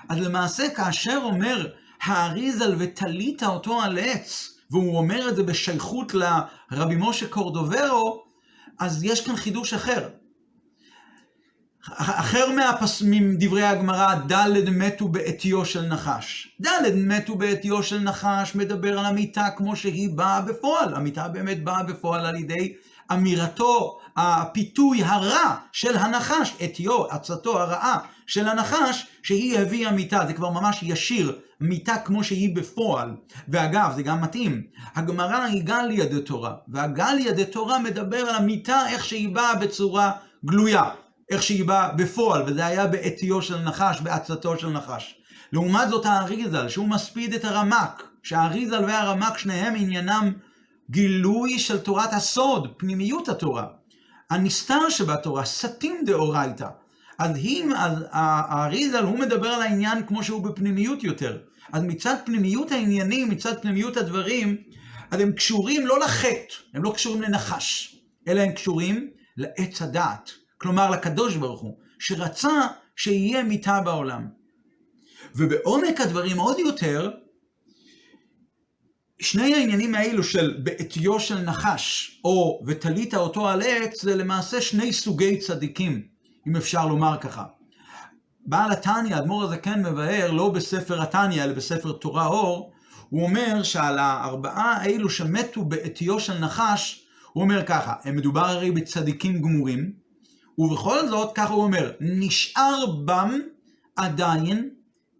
אז 0.09 0.19
למעשה 0.19 0.71
כאשר 0.71 1.21
אומר 1.23 1.67
האריזל 2.02 2.75
ותלית 2.79 3.43
אותו 3.43 3.83
על 3.83 3.99
עץ, 3.99 4.59
והוא 4.71 4.99
אומר 4.99 5.29
את 5.29 5.37
זה 5.37 5.43
בשייכות 5.43 6.12
לרבי 6.14 6.97
משה 6.99 7.29
קורדוברו, 7.29 8.25
אז 8.79 9.05
יש 9.05 9.26
כאן 9.26 9.37
חידוש 9.37 9.75
אחר. 9.75 10.09
אחר 11.91 12.51
מהפס... 12.51 13.03
מדברי 13.07 13.62
הגמרא, 13.62 14.15
ד' 14.15 14.69
מתו 14.71 15.09
בעטיו 15.09 15.65
של 15.65 15.87
נחש. 15.87 16.49
ד' 16.62 16.95
מתו 16.97 17.35
בעטיו 17.35 17.83
של 17.83 18.01
נחש 18.01 18.55
מדבר 18.55 18.99
על 18.99 19.05
המיטה 19.05 19.49
כמו 19.57 19.77
שהיא 19.77 20.11
באה 20.11 20.41
בפועל. 20.41 20.95
המיטה 20.95 21.29
באמת 21.29 21.65
באה 21.65 21.83
בפועל 21.83 22.27
על 22.27 22.37
ידי 22.37 22.75
אמירתו, 23.12 23.99
הפיתוי 24.17 25.03
הרע 25.05 25.57
של 25.73 25.97
הנחש, 25.97 26.55
עטיו, 26.61 27.07
עצתו 27.07 27.61
הרעה 27.61 27.99
של 28.27 28.49
הנחש, 28.49 29.07
שהיא 29.23 29.59
הביאה 29.59 29.93
מיטה. 29.93 30.25
זה 30.27 30.33
כבר 30.33 30.51
ממש 30.51 30.79
ישיר, 30.83 31.39
מיטה 31.61 31.97
כמו 31.97 32.25
שהיא 32.25 32.57
בפועל. 32.57 33.11
ואגב, 33.49 33.93
זה 33.97 34.03
גם 34.03 34.21
מתאים. 34.21 34.62
הגמרא 34.95 35.43
היא 35.43 35.62
גליה 35.65 36.05
דתורה, 36.05 36.55
והגליה 36.69 37.33
דתורה 37.33 37.79
מדבר 37.79 38.19
על 38.19 38.35
המיטה 38.35 38.89
איך 38.89 39.05
שהיא 39.05 39.35
באה 39.35 39.55
בצורה 39.55 40.12
גלויה. 40.45 40.91
איך 41.31 41.43
שהיא 41.43 41.64
באה 41.64 41.93
בפועל, 41.93 42.43
וזה 42.47 42.67
היה 42.67 42.87
בעטיו 42.87 43.43
של 43.43 43.59
נחש, 43.59 44.00
בעצתו 44.00 44.59
של 44.59 44.69
נחש. 44.69 45.14
לעומת 45.52 45.88
זאת 45.88 46.07
האריזל, 46.07 46.69
שהוא 46.69 46.88
מספיד 46.88 47.35
את 47.35 47.45
הרמק, 47.45 48.02
שהאריזל 48.23 48.85
והרמק 48.85 49.38
שניהם 49.38 49.75
עניינם 49.76 50.33
גילוי 50.91 51.59
של 51.59 51.79
תורת 51.79 52.12
הסוד, 52.12 52.75
פנימיות 52.76 53.29
התורה. 53.29 53.67
הנסתר 54.31 54.88
שבתורה, 54.91 55.45
סתים 55.45 56.00
דאורייתא. 56.07 56.69
אז 57.19 57.37
אם 57.37 57.71
האריזל, 58.12 59.05
הוא 59.05 59.19
מדבר 59.19 59.49
על 59.49 59.62
העניין 59.62 60.07
כמו 60.07 60.25
שהוא 60.25 60.43
בפנימיות 60.43 61.05
יותר. 61.05 61.38
אז 61.73 61.83
מצד 61.83 62.17
פנימיות 62.25 62.73
העניינים, 62.73 63.31
מצד 63.31 63.62
פנימיות 63.62 63.97
הדברים, 63.97 64.57
אז 65.11 65.21
הם 65.21 65.33
קשורים 65.33 65.87
לא 65.87 66.00
לחטא, 66.00 66.55
הם 66.75 66.83
לא 66.83 66.93
קשורים 66.95 67.23
לנחש, 67.23 67.97
אלא 68.29 68.41
הם 68.41 68.52
קשורים 68.52 69.11
לעץ 69.37 69.83
הדעת. 69.83 70.31
כלומר 70.62 70.90
לקדוש 70.90 71.37
ברוך 71.37 71.61
הוא, 71.61 71.78
שרצה 71.99 72.66
שיהיה 72.97 73.42
מיתה 73.42 73.81
בעולם. 73.81 74.28
ובעומק 75.35 76.00
הדברים 76.00 76.38
עוד 76.38 76.59
יותר, 76.59 77.11
שני 79.21 79.54
העניינים 79.54 79.95
האלו 79.95 80.23
של 80.25 80.61
בעטיו 80.62 81.21
של 81.21 81.38
נחש, 81.38 82.21
או 82.25 82.62
ותלית 82.66 83.14
אותו 83.14 83.49
על 83.49 83.62
עץ, 83.62 84.02
זה 84.02 84.16
למעשה 84.16 84.61
שני 84.61 84.92
סוגי 84.92 85.38
צדיקים, 85.38 86.02
אם 86.49 86.57
אפשר 86.57 86.87
לומר 86.87 87.16
ככה. 87.21 87.45
בעל 88.47 88.73
התניא, 88.73 89.16
האדמו"ר 89.16 89.45
הזקן 89.45 89.87
מבאר, 89.87 90.31
לא 90.31 90.49
בספר 90.49 91.02
התניא, 91.02 91.45
אלא 91.45 91.52
בספר 91.52 91.92
תורה 91.92 92.26
אור, 92.26 92.73
הוא 93.09 93.23
אומר 93.23 93.62
שעל 93.62 93.99
הארבעה 93.99 94.76
האלו 94.76 95.11
שמתו 95.11 95.64
בעטיו 95.64 96.21
של 96.21 96.38
נחש, 96.38 97.07
הוא 97.33 97.42
אומר 97.42 97.66
ככה, 97.66 97.95
הם 98.04 98.16
מדובר 98.16 98.45
הרי 98.45 98.71
בצדיקים 98.71 99.42
גמורים, 99.42 100.01
ובכל 100.59 101.09
זאת, 101.09 101.35
ככה 101.35 101.52
הוא 101.52 101.62
אומר, 101.62 101.92
נשאר 102.00 102.87
בם 103.04 103.38
עדיין 103.97 104.71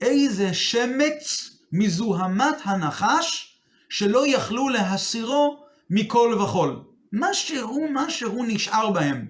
איזה 0.01 0.55
שמץ 0.55 1.51
מזוהמת 1.73 2.57
הנחש 2.65 3.59
שלא 3.89 4.27
יכלו 4.27 4.69
להסירו 4.69 5.65
מכל 5.91 6.39
וכול. 6.41 6.85
משהו, 7.13 7.87
משהו 7.93 8.45
נשאר 8.45 8.91
בהם. 8.91 9.27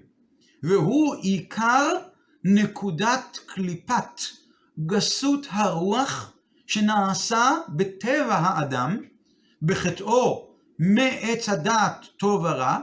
והוא 0.63 1.15
עיקר 1.15 1.87
נקודת 2.43 3.39
קליפת 3.45 4.21
גסות 4.85 5.47
הרוח 5.49 6.33
שנעשה 6.67 7.51
בטבע 7.69 8.35
האדם, 8.35 8.97
בחטאו 9.61 10.49
מעץ 10.79 11.49
הדעת 11.49 12.05
טוב 12.17 12.43
ורע, 12.43 12.77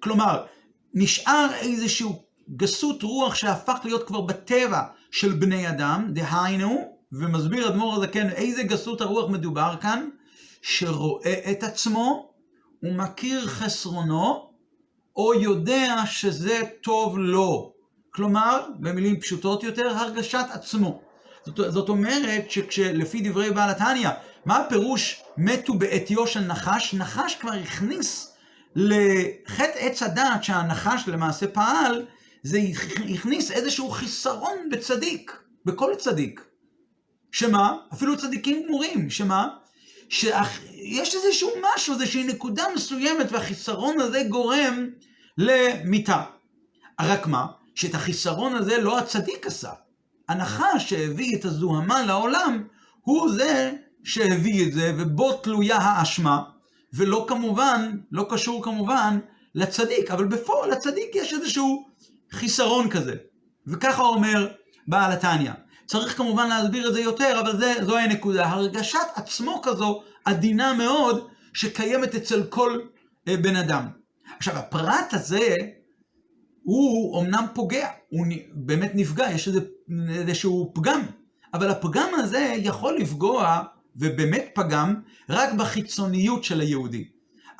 כלומר, 0.00 0.46
נשאר 0.94 1.48
איזשהו 1.60 2.27
גסות 2.56 3.02
רוח 3.02 3.34
שהפך 3.34 3.78
להיות 3.84 4.06
כבר 4.06 4.20
בטבע 4.20 4.82
של 5.10 5.32
בני 5.32 5.68
אדם, 5.68 6.06
דהיינו, 6.12 6.98
ומסביר 7.12 7.68
אדמו"ר 7.68 7.94
הזקן 7.94 8.28
איזה 8.28 8.62
גסות 8.62 9.00
הרוח 9.00 9.30
מדובר 9.30 9.74
כאן, 9.80 10.08
שרואה 10.62 11.50
את 11.50 11.62
עצמו 11.62 12.32
ומכיר 12.82 13.46
חסרונו, 13.46 14.50
או 15.16 15.34
יודע 15.34 15.94
שזה 16.06 16.60
טוב 16.82 17.18
לו. 17.18 17.72
כלומר, 18.10 18.66
במילים 18.78 19.20
פשוטות 19.20 19.62
יותר, 19.62 19.88
הרגשת 19.88 20.46
עצמו. 20.52 21.00
זאת, 21.46 21.72
זאת 21.72 21.88
אומרת 21.88 22.50
שכשלפי 22.50 23.20
דברי 23.20 23.50
בעל 23.50 23.70
התניא, 23.70 24.08
מה 24.44 24.56
הפירוש 24.56 25.22
מתו 25.36 25.74
בעטיו 25.74 26.26
של 26.26 26.40
נחש? 26.40 26.94
נחש 26.94 27.34
כבר 27.34 27.52
הכניס 27.52 28.32
לחטא 28.74 29.78
עץ 29.78 30.02
הדעת 30.02 30.44
שהנחש 30.44 31.08
למעשה 31.08 31.46
פעל, 31.46 32.06
זה 32.48 32.60
הכניס 33.14 33.50
איזשהו 33.50 33.90
חיסרון 33.90 34.68
בצדיק, 34.70 35.36
בכל 35.64 35.92
צדיק. 35.98 36.44
שמה? 37.32 37.76
אפילו 37.92 38.16
צדיקים 38.16 38.62
גמורים, 38.66 39.10
שמה? 39.10 39.48
שיש 40.08 41.14
איזשהו 41.14 41.50
משהו, 41.62 41.94
איזושהי 41.94 42.24
נקודה 42.24 42.64
מסוימת, 42.74 43.32
והחיסרון 43.32 44.00
הזה 44.00 44.22
גורם 44.28 44.88
למיתה. 45.38 46.22
רק 47.00 47.26
מה? 47.26 47.46
שאת 47.74 47.94
החיסרון 47.94 48.54
הזה 48.54 48.78
לא 48.78 48.98
הצדיק 48.98 49.46
עשה. 49.46 49.72
הנחש 50.28 50.90
שהביא 50.90 51.36
את 51.36 51.44
הזוהמה 51.44 52.02
לעולם, 52.02 52.64
הוא 53.00 53.32
זה 53.32 53.72
שהביא 54.04 54.66
את 54.66 54.72
זה, 54.72 54.92
ובו 54.98 55.32
תלויה 55.32 55.76
האשמה, 55.76 56.42
ולא 56.92 57.24
כמובן, 57.28 57.96
לא 58.12 58.26
קשור 58.30 58.64
כמובן 58.64 59.18
לצדיק, 59.54 60.10
אבל 60.10 60.24
בפועל 60.24 60.70
לצדיק 60.70 61.10
יש 61.14 61.32
איזשהו 61.32 61.88
חיסרון 62.32 62.90
כזה. 62.90 63.14
וככה 63.66 64.02
אומר 64.02 64.48
בעל 64.88 65.12
התניא. 65.12 65.52
צריך 65.86 66.16
כמובן 66.16 66.48
להסביר 66.48 66.88
את 66.88 66.94
זה 66.94 67.00
יותר, 67.00 67.40
אבל 67.40 67.58
זה, 67.58 67.74
זוהי 67.82 68.04
הנקודה. 68.04 68.46
הרגשת 68.46 68.98
עצמו 69.14 69.60
כזו 69.62 70.02
עדינה 70.24 70.74
מאוד, 70.74 71.28
שקיימת 71.54 72.14
אצל 72.14 72.44
כל 72.44 72.80
אה, 73.28 73.36
בן 73.36 73.56
אדם. 73.56 73.88
עכשיו, 74.36 74.56
הפרט 74.56 75.12
הזה, 75.14 75.56
הוא 76.62 77.16
אומנם 77.16 77.46
פוגע, 77.54 77.88
הוא 78.08 78.26
באמת 78.52 78.90
נפגע, 78.94 79.30
יש 79.30 79.48
איזה, 79.48 79.60
איזשהו 80.10 80.72
פגם, 80.74 81.00
אבל 81.54 81.70
הפגם 81.70 82.08
הזה 82.14 82.54
יכול 82.56 82.96
לפגוע, 82.96 83.62
ובאמת 83.96 84.48
פגם, 84.54 84.94
רק 85.28 85.52
בחיצוניות 85.52 86.44
של 86.44 86.60
היהודי. 86.60 87.08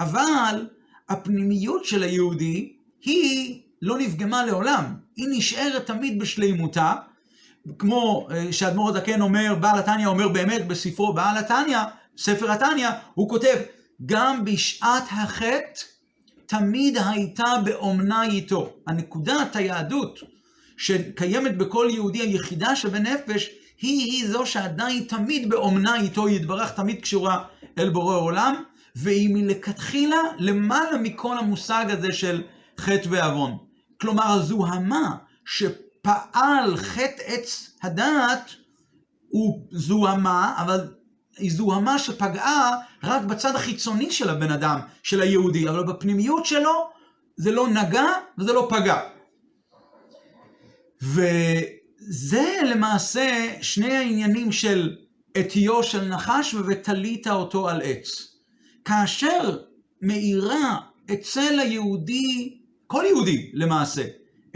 אבל 0.01 0.67
הפנימיות 1.09 1.85
של 1.85 2.03
היהודי 2.03 2.77
היא 3.01 3.63
לא 3.83 3.99
נפגמה 3.99 4.47
לעולם, 4.47 4.85
היא 5.17 5.27
נשארת 5.31 5.87
תמיד 5.87 6.19
בשלימותה, 6.19 6.95
כמו 7.79 8.29
אה, 8.31 8.53
שאדמו"ר 8.53 8.89
הזקן 8.91 9.21
אומר, 9.21 9.55
בעל 9.61 9.79
התניא 9.79 10.07
אומר 10.07 10.29
באמת 10.29 10.67
בספרו 10.67 11.13
בעל 11.13 11.37
התניא, 11.37 11.79
ספר 12.19 12.51
התניא, 12.51 12.89
הוא 13.15 13.29
כותב, 13.29 13.57
גם 14.07 14.45
בשעת 14.45 15.05
החטא 15.11 15.83
תמיד 16.47 16.99
הייתה 17.07 17.55
באומנה 17.65 18.25
איתו. 18.25 18.73
הנקודת 18.87 19.57
היהדות 19.57 20.19
שקיימת 20.77 21.59
בכל 21.59 21.89
יהודי 21.91 22.19
היחידה 22.19 22.77
שבנפש, 22.77 23.51
היא 23.81 24.13
היא 24.13 24.29
זו 24.29 24.47
שעדיין 24.47 25.05
תמיד 25.05 25.49
באומנה 25.49 26.01
איתו 26.01 26.29
יתברך, 26.29 26.73
תמיד 26.73 27.01
קשורה 27.01 27.45
אל 27.79 27.91
בורא 27.91 28.17
עולם, 28.17 28.63
והיא 28.97 29.35
מלכתחילה 29.35 30.21
למעלה 30.39 30.99
מכל 30.99 31.39
המושג 31.39 31.85
הזה 31.89 32.13
של 32.13 32.43
חטא 32.79 33.09
ועוון. 33.11 33.68
כלומר, 34.00 34.25
הזוהמה 34.25 35.17
שפעל 35.45 36.76
חטא 36.76 37.23
עץ 37.26 37.76
הדעת 37.83 38.50
הוא 39.28 39.67
זוהמה, 39.71 40.55
אבל 40.59 40.88
היא 41.38 41.52
זוהמה 41.52 41.99
שפגעה 41.99 42.78
רק 43.02 43.23
בצד 43.23 43.55
החיצוני 43.55 44.11
של 44.11 44.31
הבן 44.31 44.50
אדם, 44.50 44.81
של 45.02 45.23
היהודי, 45.23 45.69
אבל 45.69 45.85
בפנימיות 45.85 46.47
שלו 46.47 46.90
זה 47.37 47.50
לא 47.50 47.69
נגע 47.69 48.07
וזה 48.38 48.52
לא 48.52 48.69
פגע. 48.71 49.00
וזה 51.02 52.61
למעשה 52.64 53.55
שני 53.62 53.97
העניינים 53.97 54.52
של 54.52 54.97
עטיו 55.35 55.83
של 55.83 56.05
נחש 56.05 56.55
ותלית 56.55 57.26
אותו 57.26 57.69
על 57.69 57.81
עץ. 57.85 58.37
כאשר 58.85 59.59
מאירה 60.02 60.81
אצל 61.12 61.59
היהודי, 61.61 62.58
כל 62.88 63.04
יהודי 63.09 63.50
למעשה, 63.54 64.02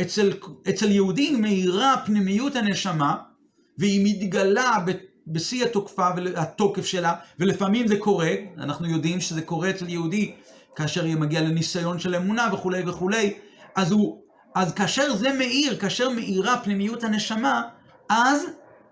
אצל, 0.01 0.33
אצל 0.69 0.91
יהודי 0.91 1.31
מאירה 1.37 1.95
פנימיות 2.07 2.57
הנשמה, 2.57 3.17
והיא 3.79 4.01
מתגלה 4.05 4.79
בשיא 5.27 5.65
התוקפה 5.65 6.09
והתוקף 6.17 6.87
שלה, 6.87 7.15
ולפעמים 7.39 7.87
זה 7.87 7.97
קורה, 7.99 8.31
אנחנו 8.59 8.91
יודעים 8.91 9.21
שזה 9.21 9.43
קורה 9.43 9.71
אצל 9.71 9.89
יהודי 9.89 10.35
כאשר 10.77 11.05
היא 11.05 11.17
מגיעה 11.17 11.43
לניסיון 11.43 11.99
של 11.99 12.15
אמונה 12.15 12.49
וכולי 12.53 12.83
וכולי, 12.87 13.35
אז, 13.75 13.93
הוא, 13.93 14.23
אז 14.55 14.73
כאשר 14.73 15.17
זה 15.17 15.33
מאיר, 15.33 15.77
כאשר 15.77 16.11
מאירה 16.11 16.61
פנימיות 16.65 17.05
הנשמה, 17.05 17.63
אז 18.09 18.43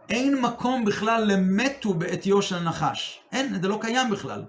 אין 0.08 0.40
מקום 0.40 0.84
בכלל 0.84 1.24
למתו 1.32 1.94
בעטיו 1.94 2.42
של 2.42 2.58
נחש. 2.58 3.20
אין, 3.32 3.62
זה 3.62 3.68
לא 3.68 3.78
קיים 3.80 4.10
בכלל. 4.10 4.42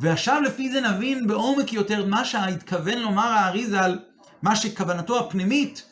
ועכשיו 0.00 0.40
לפי 0.40 0.72
זה 0.72 0.80
נבין 0.80 1.26
בעומק 1.26 1.72
יותר 1.72 2.06
מה 2.06 2.24
שהתכוון 2.24 2.98
לומר 2.98 3.26
האריזה 3.26 3.80
על 3.80 3.98
מה 4.42 4.56
שכוונתו 4.56 5.18
הפנימית 5.18 5.84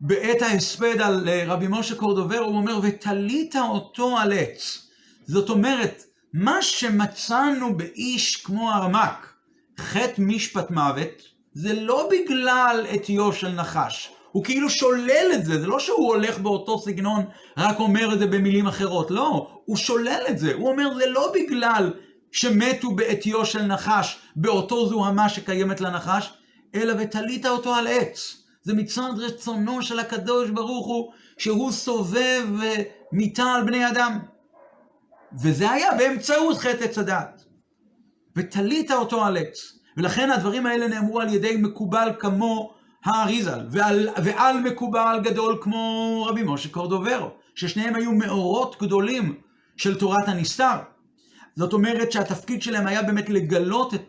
בעת 0.00 0.42
ההספד 0.42 1.00
על 1.00 1.28
אה, 1.28 1.44
רבי 1.46 1.66
משה 1.70 1.94
קורדובר, 1.94 2.38
הוא 2.38 2.56
אומר, 2.56 2.78
ותלית 2.82 3.56
אותו 3.56 4.18
על 4.18 4.32
עץ. 4.32 4.88
זאת 5.26 5.50
אומרת, 5.50 6.02
מה 6.34 6.62
שמצאנו 6.62 7.76
באיש 7.76 8.36
כמו 8.36 8.70
הרמק, 8.70 9.34
חטא 9.78 10.14
משפט 10.18 10.70
מוות, 10.70 11.22
זה 11.54 11.80
לא 11.80 12.10
בגלל 12.10 12.86
עטיו 12.88 13.32
של 13.32 13.48
נחש. 13.48 14.10
הוא 14.32 14.44
כאילו 14.44 14.70
שולל 14.70 15.30
את 15.34 15.44
זה, 15.44 15.60
זה 15.60 15.66
לא 15.66 15.78
שהוא 15.78 16.08
הולך 16.08 16.38
באותו 16.38 16.78
סגנון, 16.78 17.24
רק 17.56 17.80
אומר 17.80 18.14
את 18.14 18.18
זה 18.18 18.26
במילים 18.26 18.66
אחרות. 18.66 19.10
לא, 19.10 19.60
הוא 19.64 19.76
שולל 19.76 20.22
את 20.28 20.38
זה. 20.38 20.54
הוא 20.54 20.68
אומר, 20.68 20.94
זה 20.94 21.06
לא 21.06 21.32
בגלל 21.34 21.92
שמתו 22.32 22.90
בעטיו 22.90 23.46
של 23.46 23.62
נחש, 23.62 24.18
באותו 24.36 24.88
זוהמה 24.88 25.28
שקיימת 25.28 25.80
לנחש, 25.80 26.32
אלא 26.74 26.94
ותלית 26.98 27.46
אותו 27.46 27.74
על 27.74 27.86
עץ. 27.86 28.42
זה 28.62 28.74
מצד 28.74 29.10
רצונו 29.16 29.82
של 29.82 29.98
הקדוש 29.98 30.50
ברוך 30.50 30.86
הוא, 30.86 31.12
שהוא 31.38 31.72
סובב 31.72 32.46
מיטה 33.12 33.44
על 33.44 33.64
בני 33.64 33.88
אדם. 33.88 34.18
וזה 35.42 35.70
היה 35.70 35.94
באמצעות 35.98 36.58
חטא 36.58 36.84
עץ 36.84 36.98
הדת. 36.98 37.44
ותלית 38.36 38.90
אותו 38.90 39.24
על 39.24 39.36
עץ. 39.36 39.78
ולכן 39.96 40.30
הדברים 40.30 40.66
האלה 40.66 40.88
נאמרו 40.88 41.20
על 41.20 41.34
ידי 41.34 41.56
מקובל 41.56 42.12
כמו 42.18 42.74
האריזל, 43.04 43.66
ועל, 43.70 44.08
ועל 44.24 44.60
מקובל 44.60 45.20
גדול 45.24 45.58
כמו 45.60 46.26
רבי 46.28 46.42
משה 46.44 46.68
קורדוברו, 46.68 47.30
ששניהם 47.54 47.94
היו 47.94 48.12
מאורות 48.12 48.76
גדולים 48.82 49.34
של 49.76 49.98
תורת 49.98 50.28
הנסתר. 50.28 50.76
זאת 51.56 51.72
אומרת 51.72 52.12
שהתפקיד 52.12 52.62
שלהם 52.62 52.86
היה 52.86 53.02
באמת 53.02 53.30
לגלות 53.30 53.94
את 53.94 54.02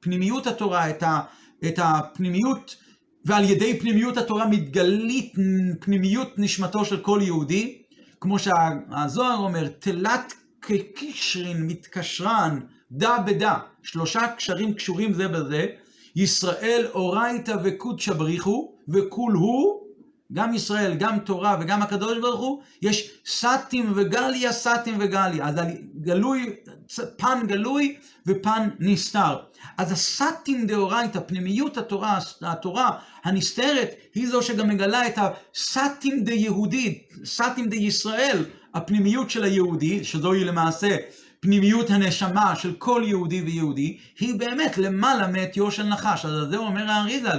פנימיות 0.00 0.46
התורה, 0.46 0.90
את, 0.90 1.02
ה, 1.02 1.20
את 1.64 1.78
הפנימיות 1.82 2.76
ועל 3.24 3.44
ידי 3.44 3.80
פנימיות 3.80 4.16
התורה 4.16 4.48
מתגלית 4.48 5.34
פנימיות 5.80 6.28
נשמתו 6.38 6.84
של 6.84 7.00
כל 7.00 7.20
יהודי, 7.22 7.82
כמו 8.20 8.38
שהזוהר 8.38 9.36
אומר, 9.36 9.68
תלת 9.68 10.32
כקישרין 10.62 11.66
מתקשרן, 11.66 12.60
דה 12.92 13.18
בדה, 13.26 13.58
שלושה 13.82 14.28
קשרים 14.36 14.74
קשורים 14.74 15.12
זה 15.12 15.28
בזה, 15.28 15.66
ישראל 16.16 16.86
אורייתא 16.94 17.54
וקודשא 17.64 18.12
בריחו, 18.12 18.76
וכול 18.88 19.32
הוא, 19.32 19.75
גם 20.32 20.54
ישראל, 20.54 20.94
גם 20.94 21.18
תורה 21.18 21.56
וגם 21.60 21.82
הקדוש 21.82 22.18
ברוך 22.18 22.40
הוא, 22.40 22.62
יש 22.82 23.10
סטים 23.26 23.92
וגליה, 23.96 24.52
סטים 24.52 24.96
וגליה. 25.00 25.46
אז 25.48 25.54
גלוי, 26.00 26.56
פן 27.16 27.38
גלוי 27.46 27.96
ופן 28.26 28.68
נסתר. 28.78 29.36
אז 29.78 29.92
הסטים 29.92 30.66
דאורייתא, 30.66 31.20
פנימיות 31.26 31.78
התורה, 31.78 32.18
התורה 32.42 32.90
הנסתרת, 33.24 33.90
היא 34.14 34.28
זו 34.28 34.42
שגם 34.42 34.68
מגלה 34.68 35.06
את 35.06 35.18
הסטים 35.18 36.24
דיהודית, 36.24 37.12
סטים 37.24 37.68
דישראל, 37.68 38.44
הפנימיות 38.74 39.30
של 39.30 39.44
היהודי, 39.44 40.04
שזוהי 40.04 40.44
למעשה 40.44 40.96
פנימיות 41.40 41.90
הנשמה 41.90 42.56
של 42.56 42.72
כל 42.78 43.02
יהודי 43.06 43.42
ויהודי, 43.42 43.98
היא 44.18 44.34
באמת 44.34 44.78
למעלה 44.78 45.26
מעטיו 45.26 45.70
של 45.70 45.82
נחש. 45.82 46.24
אז 46.24 46.48
זה 46.50 46.56
אומר 46.56 46.90
האריזל, 46.90 47.38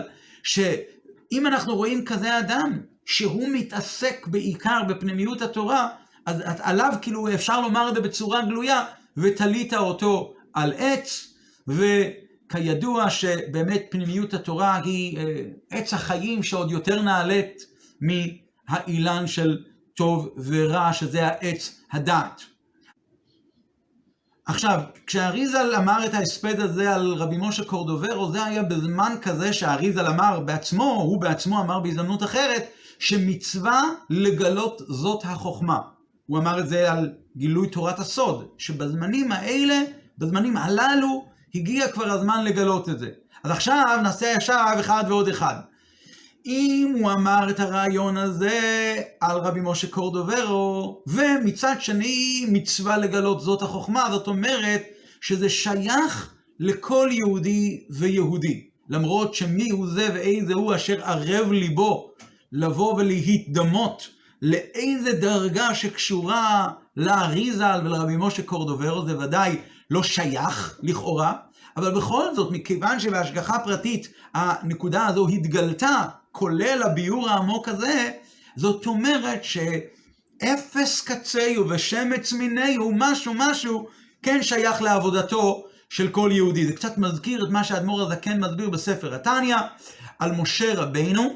שאם 1.32 1.48
אנחנו 1.48 1.76
רואים 1.76 2.06
כזה 2.06 2.40
אדם, 2.40 2.80
שהוא 3.06 3.50
מתעסק 3.50 4.28
בעיקר 4.28 4.82
בפנימיות 4.90 5.42
התורה, 5.42 5.90
אז 6.26 6.42
עליו 6.60 6.94
כאילו 7.02 7.34
אפשר 7.34 7.62
לומר 7.62 7.90
את 7.90 7.96
זה 7.96 8.02
בצורה 8.02 8.46
גלויה, 8.46 8.86
ותלית 9.18 9.74
אותו 9.74 10.34
על 10.54 10.74
עץ, 10.78 11.34
וכידוע 11.68 13.10
שבאמת 13.10 13.86
פנימיות 13.90 14.34
התורה 14.34 14.82
היא 14.84 15.18
אה, 15.18 15.42
עץ 15.70 15.94
החיים 15.94 16.44
שעוד 16.44 16.72
יותר 16.72 17.02
נעלית 17.02 17.66
מהאילן 18.02 19.28
של 19.28 19.58
טוב 19.96 20.30
ורע, 20.46 20.94
שזה 20.94 21.28
העץ 21.28 21.82
הדעת. 21.92 22.42
עכשיו, 24.48 24.82
כשאריזל 25.08 25.76
אמר 25.78 26.06
את 26.06 26.14
ההספד 26.14 26.60
הזה 26.60 26.96
על 26.96 27.14
רבי 27.14 27.38
משה 27.40 27.64
קורדוברו, 27.64 28.32
זה 28.32 28.46
היה 28.46 28.64
בזמן 28.64 29.14
כזה 29.22 29.54
שאריזל 29.54 30.08
אמר 30.08 30.40
בעצמו, 30.40 30.84
הוא 30.84 31.22
בעצמו 31.22 31.62
אמר 31.62 31.80
בהזדמנות 31.80 32.24
אחרת, 32.24 32.64
שמצווה 33.00 33.82
לגלות 34.10 34.82
זאת 34.88 35.22
החוכמה. 35.26 35.80
הוא 36.28 36.38
אמר 36.38 36.60
את 36.60 36.70
זה 36.70 36.92
על 36.92 37.12
גילוי 37.38 37.70
תורת 37.70 38.00
הסוד, 38.00 38.46
שבזמנים 38.58 39.32
האלה, 39.32 39.82
בזמנים 40.18 40.58
הללו, 40.58 41.26
הגיע 41.56 41.88
כבר 41.88 42.12
הזמן 42.12 42.44
לגלות 42.44 42.90
את 42.90 43.00
זה. 43.00 43.10
אז 43.44 43.52
עכשיו 43.52 44.00
נעשה 44.04 44.34
ישר 44.38 44.64
אחד 44.80 45.04
ועוד 45.08 45.28
אחד. 45.28 45.56
אם 46.48 46.96
הוא 47.00 47.12
אמר 47.12 47.50
את 47.50 47.60
הרעיון 47.60 48.18
הזה 48.18 48.96
על 49.22 49.38
רבי 49.38 49.60
משה 49.64 49.88
קורדוברו, 49.88 51.04
ומצד 51.08 51.76
שני 51.80 52.46
מצווה 52.50 52.98
לגלות 52.98 53.42
זאת 53.42 53.62
החוכמה, 53.62 54.08
זאת 54.12 54.28
אומרת 54.28 54.84
שזה 55.22 55.50
שייך 55.50 56.34
לכל 56.60 57.10
יהודי 57.12 57.84
ויהודי. 57.90 58.68
למרות 58.90 59.34
שמי 59.34 59.70
הוא 59.70 59.88
זה 59.88 60.10
ואיזה 60.14 60.54
הוא 60.54 60.76
אשר 60.76 61.04
ערב 61.04 61.52
ליבו 61.52 62.12
לבוא 62.52 62.94
ולהתדמות 62.94 64.10
לאיזה 64.42 65.14
דרגה 65.14 65.76
שקשורה 65.76 66.68
לאריזל 66.98 67.82
ולרבי 67.84 68.16
משה 68.18 68.44
קורדוברו, 68.44 69.06
זה 69.06 69.20
ודאי 69.20 69.58
לא 69.92 70.04
שייך 70.04 70.80
לכאורה, 70.84 71.34
אבל 71.78 71.96
בכל 71.96 72.36
זאת, 72.36 72.52
מכיוון 72.52 73.00
שבהשגחה 73.00 73.60
פרטית 73.60 74.14
הנקודה 74.34 75.06
הזו 75.06 75.28
התגלתה, 75.28 76.04
כולל 76.38 76.84
הביאור 76.84 77.30
העמוק 77.30 77.68
הזה, 77.68 78.12
זאת 78.56 78.86
אומרת 78.86 79.44
שאפס 79.44 81.02
קצהו 81.02 81.70
ושמץ 81.70 82.34
מיניהו, 82.34 82.92
משהו 82.96 83.34
משהו, 83.36 83.88
כן 84.24 84.44
שייך 84.44 84.82
לעבודתו 84.82 85.66
של 85.90 86.10
כל 86.10 86.30
יהודי. 86.34 86.66
זה 86.66 86.74
קצת 86.74 86.98
מזכיר 86.98 87.46
את 87.46 87.50
מה 87.50 87.64
שהאדמו"ר 87.64 88.02
הזקן 88.02 88.40
מסביר 88.40 88.70
בספר 88.70 89.16
התניא, 89.16 89.56
על 90.20 90.32
משה 90.32 90.74
רבינו, 90.76 91.36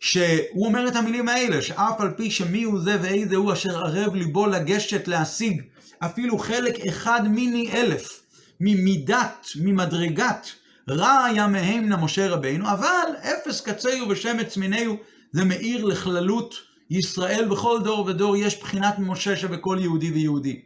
שהוא 0.00 0.66
אומר 0.66 0.88
את 0.88 0.96
המילים 0.96 1.28
האלה, 1.28 1.62
שאף 1.62 2.00
על 2.00 2.10
פי 2.16 2.30
שמי 2.30 2.62
הוא 2.62 2.80
זה 2.80 2.98
ואיזה 3.02 3.36
הוא 3.36 3.52
אשר 3.52 3.84
ערב 3.84 4.14
ליבו 4.14 4.46
לגשת 4.46 5.08
להשיג 5.08 5.62
אפילו 5.98 6.38
חלק 6.38 6.86
אחד 6.86 7.28
מיני 7.28 7.72
אלף 7.72 8.22
ממידת, 8.60 9.46
ממדרגת 9.56 10.46
רע 10.90 11.24
היה 11.24 11.46
מהם 11.46 11.90
למשה 11.90 12.28
רבינו, 12.28 12.70
אבל 12.70 13.06
אפס 13.20 13.60
קצהו 13.60 14.08
ושמץ 14.08 14.56
מיניהו 14.56 14.96
זה 15.32 15.44
מאיר 15.44 15.84
לכללות 15.84 16.54
ישראל 16.90 17.48
בכל 17.50 17.80
דור 17.84 18.06
ודור 18.06 18.36
יש 18.36 18.60
בחינת 18.60 18.94
משה 18.98 19.36
שבכל 19.36 19.78
יהודי 19.80 20.10
ויהודי. 20.10 20.60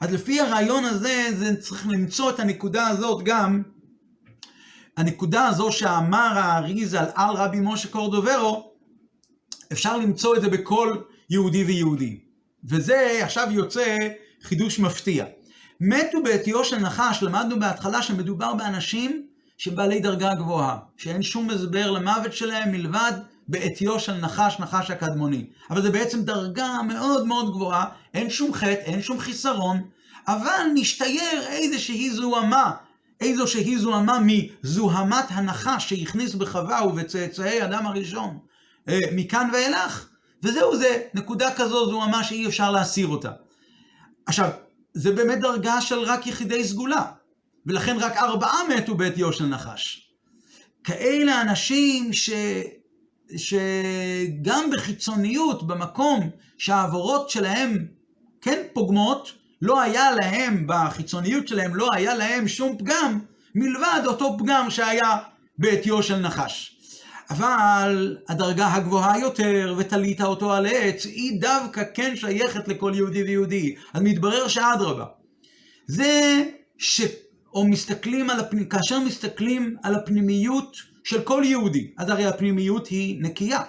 אז 0.00 0.12
לפי 0.12 0.40
הרעיון 0.40 0.84
הזה, 0.84 1.28
זה 1.38 1.56
צריך 1.60 1.86
למצוא 1.86 2.30
את 2.30 2.40
הנקודה 2.40 2.86
הזאת 2.86 3.22
גם, 3.24 3.62
הנקודה 4.96 5.46
הזו 5.46 5.72
שאמר 5.72 6.32
האריזה 6.34 7.00
על 7.00 7.36
רבי 7.36 7.58
משה 7.62 7.88
קורדוברו, 7.88 8.72
אפשר 9.72 9.96
למצוא 9.96 10.36
את 10.36 10.42
זה 10.42 10.48
בכל 10.48 10.96
יהודי 11.30 11.64
ויהודי. 11.64 12.20
וזה 12.64 13.20
עכשיו 13.22 13.48
יוצא 13.50 13.96
חידוש 14.42 14.78
מפתיע. 14.78 15.24
מתו 15.80 16.22
בעטיו 16.22 16.64
של 16.64 16.78
נחש, 16.78 17.22
למדנו 17.22 17.60
בהתחלה 17.60 18.02
שמדובר 18.02 18.54
באנשים 18.54 19.26
שהם 19.58 19.76
בעלי 19.76 20.00
דרגה 20.00 20.34
גבוהה, 20.34 20.78
שאין 20.96 21.22
שום 21.22 21.50
הסבר 21.50 21.90
למוות 21.90 22.32
שלהם 22.32 22.72
מלבד 22.72 23.12
בעטיו 23.48 24.00
של 24.00 24.14
נחש, 24.14 24.56
נחש 24.60 24.90
הקדמוני. 24.90 25.46
אבל 25.70 25.82
זה 25.82 25.90
בעצם 25.90 26.24
דרגה 26.24 26.82
מאוד 26.88 27.26
מאוד 27.26 27.50
גבוהה, 27.50 27.84
אין 28.14 28.30
שום 28.30 28.54
חטא, 28.54 28.68
אין 28.68 29.02
שום 29.02 29.18
חיסרון, 29.18 29.82
אבל 30.28 30.62
נשתייר 30.74 31.46
איזושהי 31.48 32.10
זוהמה, 32.10 32.72
איזושהי 33.20 33.78
זוהמה 33.78 34.18
מזוהמת 34.22 35.24
הנחש 35.28 35.88
שהכניס 35.88 36.34
בחווה 36.34 36.86
ובצאצאי 36.86 37.64
אדם 37.64 37.86
הראשון, 37.86 38.38
אה, 38.88 38.98
מכאן 39.12 39.50
ואילך, 39.52 40.08
וזהו 40.42 40.76
זה, 40.76 41.02
נקודה 41.14 41.54
כזו 41.54 41.90
זוהמה 41.90 42.24
שאי 42.24 42.46
אפשר 42.46 42.70
להסיר 42.70 43.06
אותה. 43.06 43.30
עכשיו, 44.26 44.50
זה 44.94 45.12
באמת 45.12 45.40
דרגה 45.40 45.80
של 45.80 45.98
רק 45.98 46.26
יחידי 46.26 46.64
סגולה, 46.64 47.04
ולכן 47.68 47.96
רק 48.00 48.16
ארבעה 48.16 48.60
מתו 48.68 48.94
בעטיו 48.94 49.32
של 49.32 49.46
נחש. 49.46 50.10
כאלה 50.84 51.42
אנשים 51.42 52.12
ש... 52.12 52.30
שגם 53.36 54.70
בחיצוניות, 54.72 55.66
במקום 55.66 56.30
שהעבורות 56.58 57.30
שלהם 57.30 57.86
כן 58.40 58.62
פוגמות, 58.72 59.32
לא 59.62 59.80
היה 59.80 60.10
להם, 60.10 60.64
בחיצוניות 60.66 61.48
שלהם, 61.48 61.74
לא 61.74 61.88
היה 61.92 62.14
להם 62.14 62.48
שום 62.48 62.78
פגם, 62.78 63.18
מלבד 63.54 64.02
אותו 64.06 64.36
פגם 64.38 64.70
שהיה 64.70 65.16
בעטיו 65.58 66.02
של 66.02 66.16
נחש. 66.16 66.74
אבל 67.30 68.16
הדרגה 68.28 68.74
הגבוהה 68.74 69.18
יותר, 69.18 69.74
ותלית 69.78 70.20
אותו 70.20 70.52
על 70.52 70.66
עץ, 70.66 71.04
היא 71.04 71.40
דווקא 71.40 71.82
כן 71.94 72.16
שייכת 72.16 72.68
לכל 72.68 72.92
יהודי 72.94 73.22
ויהודי. 73.22 73.74
אז 73.94 74.02
מתברר 74.02 74.48
שאדרבה. 74.48 75.04
זה 75.86 76.42
ש... 76.78 77.00
או 77.58 77.64
מסתכלים 77.64 78.30
על 78.30 78.40
הפנימיות, 78.40 78.70
כאשר 78.70 79.00
מסתכלים 79.00 79.76
על 79.82 79.94
הפנימיות 79.94 80.76
של 81.04 81.22
כל 81.22 81.42
יהודי, 81.44 81.90
אז 81.96 82.10
הרי 82.10 82.26
הפנימיות 82.26 82.86
היא 82.86 83.22
נקייה. 83.22 83.62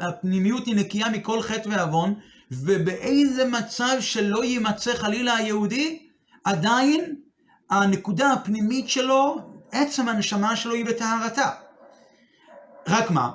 הפנימיות 0.00 0.66
היא 0.66 0.76
נקייה 0.76 1.08
מכל 1.08 1.42
חטא 1.42 1.68
ועוון, 1.68 2.14
ובאיזה 2.50 3.44
מצב 3.44 3.96
שלא 4.00 4.44
יימצא 4.44 4.94
חלילה 4.94 5.36
היהודי, 5.36 5.98
עדיין 6.44 7.14
הנקודה 7.70 8.32
הפנימית 8.32 8.88
שלו, 8.88 9.38
עצם 9.72 10.08
הנשמה 10.08 10.56
שלו 10.56 10.74
היא 10.74 10.84
בטהרתה. 10.84 11.50
רק 12.88 13.10
מה? 13.10 13.30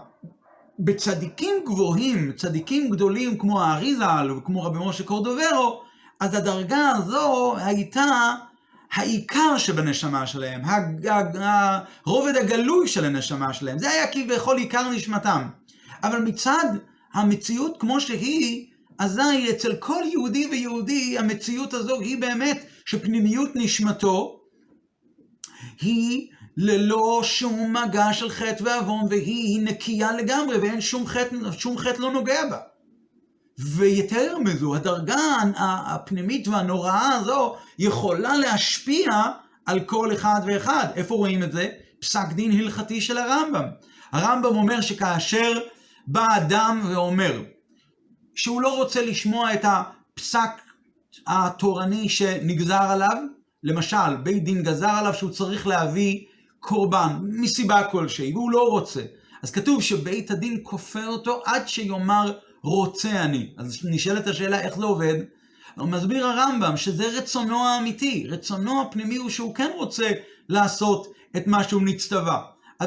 בצדיקים 0.80 1.56
גבוהים, 1.66 2.32
צדיקים 2.32 2.90
גדולים 2.90 3.38
כמו 3.38 3.62
האריזל 3.62 4.32
וכמו 4.32 4.64
רבי 4.64 4.80
משה 4.86 5.04
קורדוברו, 5.04 5.84
אז 6.20 6.34
הדרגה 6.34 6.90
הזו 6.90 7.56
הייתה 7.58 8.36
העיקר 8.94 9.58
שבנשמה 9.58 10.28
שלהם, 10.28 10.62
הרובד 12.06 12.36
הגלוי 12.36 12.88
של 12.88 13.06
הנשמה 13.06 13.54
שלהם, 13.54 13.80
זה 13.80 13.90
היה 13.90 14.08
כביכול 14.08 14.58
עיקר 14.58 14.90
נשמתם. 14.90 15.48
אבל 16.04 16.22
מצד 16.22 16.66
המציאות 17.14 17.78
כמו 17.80 18.02
שהיא, 18.02 18.68
אזי 19.00 19.50
אצל 19.50 19.76
כל 19.76 20.04
יהודי 20.12 20.48
ויהודי 20.52 21.18
המציאות 21.18 21.74
הזו 21.74 22.00
היא 22.00 22.22
באמת 22.22 22.66
שפנימיות 22.86 23.50
נשמתו 23.56 24.40
היא 25.82 26.28
ללא 26.58 27.22
שום 27.24 27.78
מגע 27.78 28.14
של 28.14 28.30
חטא 28.30 28.64
ועוון 28.64 29.06
והיא 29.10 29.62
נקייה 29.64 30.12
לגמרי 30.12 30.58
ואין 30.58 30.82
שום 30.82 31.08
חטא, 31.08 31.36
שום 31.58 31.78
חטא 31.78 32.02
לא 32.02 32.12
נוגע 32.12 32.50
בה. 32.50 32.58
ויתר 33.66 34.38
מזו, 34.40 34.76
הדרגה 34.76 35.36
הפנימית 35.58 36.48
והנוראה 36.48 37.14
הזו 37.14 37.56
יכולה 37.80 38.38
להשפיע 38.38 39.12
על 39.66 39.80
כל 39.80 40.14
אחד 40.14 40.42
ואחד. 40.46 40.88
איפה 40.96 41.16
רואים 41.16 41.44
את 41.44 41.52
זה? 41.52 41.70
פסק 42.00 42.28
דין 42.34 42.52
הלכתי 42.52 43.02
של 43.02 43.18
הרמב"ם. 43.18 43.66
הרמב"ם 44.12 44.56
אומר 44.56 44.82
שכאשר 44.82 45.60
בא 46.08 46.28
אדם 46.38 46.82
ואומר 46.90 47.42
שהוא 48.36 48.62
לא 48.62 48.78
רוצה 48.78 49.06
לשמוע 49.06 49.54
את 49.54 49.62
הפסק 49.64 50.50
התורני 51.28 52.10
שנגזר 52.10 52.82
עליו, 52.82 53.18
למשל, 53.64 54.16
בית 54.24 54.44
דין 54.44 54.64
גזר 54.64 54.90
עליו 54.90 55.14
שהוא 55.14 55.30
צריך 55.30 55.68
להביא 55.68 56.26
קורבן, 56.60 57.20
מסיבה 57.22 57.84
כלשהי, 57.84 58.34
והוא 58.34 58.52
לא 58.52 58.70
רוצה. 58.70 59.02
אז 59.44 59.52
כתוב 59.52 59.82
שבית 59.82 60.32
הדין 60.32 60.60
כופה 60.64 61.06
אותו 61.06 61.42
עד 61.46 61.68
שיאמר 61.68 62.34
רוצה 62.64 63.24
אני. 63.24 63.50
אז 63.58 63.80
נשאלת 63.84 64.28
השאלה 64.28 64.62
איך 64.62 64.78
זה 64.78 64.86
עובד. 64.86 65.16
מסביר 65.78 66.28
הרמב"ם 66.28 66.78
שזה 66.78 67.18
רצונו 67.18 67.66
האמיתי, 67.66 68.28
רצונו 68.30 68.82
הפנימי 68.82 69.16
הוא 69.16 69.30
שהוא 69.30 69.56
כן 69.56 69.70
רוצה 69.76 70.12
לעשות 70.50 71.14
את 71.38 71.48
מה 71.48 71.64
שהוא 71.64 71.82
נצטווה. 71.82 72.42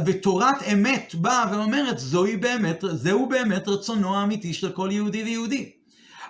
ותורת 0.07 0.63
אמת 0.73 1.15
באה 1.15 1.53
ואומרת, 1.53 1.99
זוהי 1.99 2.37
באמת, 2.37 2.85
זהו 2.93 3.29
באמת 3.29 3.69
רצונו 3.69 4.17
האמיתי 4.17 4.55
של 4.55 4.73
כל 4.73 4.89
יהודי 4.93 5.23
ויהודי. 5.23 5.71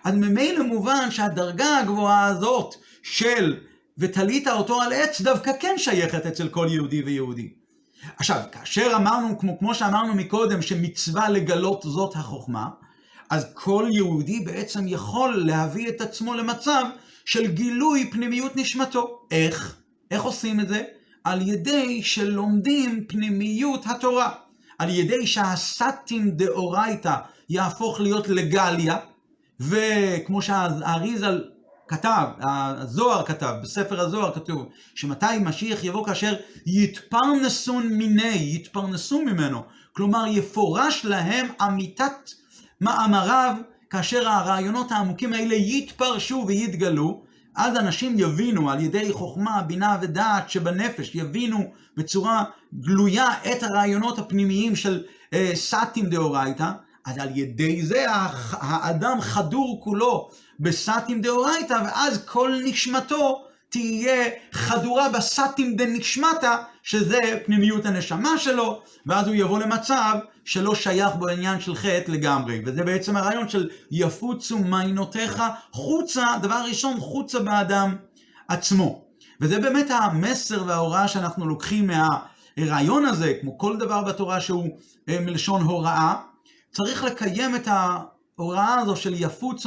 אז 0.05 0.15
ממילא 0.15 0.63
מובן 0.65 1.11
שהדרגה 1.11 1.79
הגבוהה 1.79 2.27
הזאת 2.27 2.75
של 3.03 3.57
ותלית 3.99 4.49
אותו 4.49 4.81
על 4.81 4.93
עץ 4.93 5.21
דווקא 5.21 5.53
כן 5.61 5.75
שייכת 5.77 6.27
אצל 6.27 6.49
כל 6.49 6.67
יהודי 6.71 7.03
ויהודי. 7.03 7.53
עכשיו, 8.17 8.41
כאשר 8.53 8.93
אמרנו, 8.97 9.39
כמו, 9.39 9.59
כמו 9.59 9.75
שאמרנו 9.75 10.15
מקודם, 10.15 10.63
שמצווה 10.63 11.29
לגלות 11.29 11.83
זאת 11.83 12.17
החוכמה, 12.17 12.69
אז 13.31 13.47
כל 13.55 13.89
יהודי 13.91 14.41
בעצם 14.41 14.85
יכול 14.89 15.45
להביא 15.47 15.89
את 15.89 16.01
עצמו 16.01 16.35
למצב 16.35 16.85
של 17.25 17.47
גילוי 17.47 18.11
פנימיות 18.11 18.57
נשמתו. 18.57 19.21
איך? 19.31 19.77
איך 20.11 20.23
עושים 20.23 20.61
את 20.61 20.69
זה? 20.69 20.83
על 21.25 21.49
ידי 21.49 22.03
שלומדים 22.03 23.05
פנימיות 23.09 23.83
התורה. 23.87 24.33
על 24.79 24.91
ידי 24.91 25.27
שהסטים 25.27 26.31
דאורייתא 26.31 27.15
יהפוך 27.49 28.01
להיות 28.01 28.29
לגליה, 28.29 28.97
וכמו 29.61 30.43
שהאריזל 30.43 31.45
כתב, 31.89 32.27
הזוהר 32.41 33.25
כתב, 33.27 33.55
בספר 33.63 34.01
הזוהר 34.01 34.35
כתוב, 34.35 34.69
שמתי 34.95 35.39
משיח 35.41 35.85
יבוא 35.85 36.07
כאשר 36.07 36.35
יתפרנסון 36.67 37.89
מיני, 37.89 38.55
יתפרנסו 38.55 39.23
ממנו. 39.23 39.63
כלומר, 39.93 40.25
יפורש 40.27 41.05
להם 41.05 41.47
אמיתת 41.63 42.31
מאמריו, 42.81 43.57
כאשר 43.91 44.29
הרעיונות 44.29 44.93
העמוקים 44.93 45.33
האלה 45.33 45.55
יתפרשו 45.55 46.45
ויתגלו, 46.47 47.23
אז 47.57 47.77
אנשים 47.77 48.19
יבינו 48.19 48.71
על 48.71 48.81
ידי 48.81 49.13
חוכמה, 49.13 49.63
בינה 49.63 49.99
ודעת 50.03 50.51
שבנפש, 50.51 51.15
יבינו 51.15 51.65
בצורה 51.97 52.45
גלויה 52.75 53.29
את 53.53 53.63
הרעיונות 53.63 54.19
הפנימיים 54.19 54.77
של 54.77 55.05
אה, 55.33 55.51
סאטים 55.55 56.07
דאורייתא, 56.07 56.71
אז 57.05 57.19
על 57.19 57.29
ידי 57.35 57.83
זה 57.83 58.07
האדם 58.61 59.21
חדור 59.21 59.81
כולו 59.85 60.29
בסאטים 60.61 61.21
דאורייתא, 61.21 61.83
ואז 61.85 62.25
כל 62.25 62.55
נשמתו 62.65 63.46
תהיה 63.69 64.29
חדורה 64.53 65.09
בסאטים 65.09 65.77
דנשמתא, 65.77 66.57
שזה 66.83 67.21
פנימיות 67.45 67.87
הנשמה 67.87 68.39
שלו, 68.39 68.83
ואז 69.07 69.27
הוא 69.27 69.35
יבוא 69.35 69.59
למצב 69.59 70.15
שלא 70.45 70.75
שייך 70.75 71.15
בו 71.15 71.29
עניין 71.29 71.61
של 71.61 71.75
חטא 71.75 72.11
לגמרי. 72.11 72.63
וזה 72.67 72.83
בעצם 72.85 73.17
הרעיון 73.17 73.49
של 73.49 73.69
יפוצו 73.91 74.59
מיינותיך 74.59 75.43
חוצה, 75.73 76.27
דבר 76.43 76.63
ראשון, 76.69 77.01
חוצה 77.01 77.39
באדם 77.39 77.97
עצמו. 78.49 79.05
וזה 79.41 79.59
באמת 79.59 79.87
המסר 79.91 80.65
וההוראה 80.67 81.09
שאנחנו 81.09 81.47
לוקחים 81.47 81.91
מהרעיון 82.57 83.05
הזה, 83.05 83.35
כמו 83.41 83.59
כל 83.59 83.77
דבר 83.77 84.03
בתורה 84.03 84.41
שהוא 84.41 84.69
אה, 85.09 85.21
מלשון 85.21 85.63
הוראה, 85.63 86.15
צריך 86.73 87.05
לקיים 87.05 87.57
את 87.57 87.69
ההוראה 87.69 88.75
הזו 88.75 88.97
של 88.97 89.15
יפוץ 89.15 89.67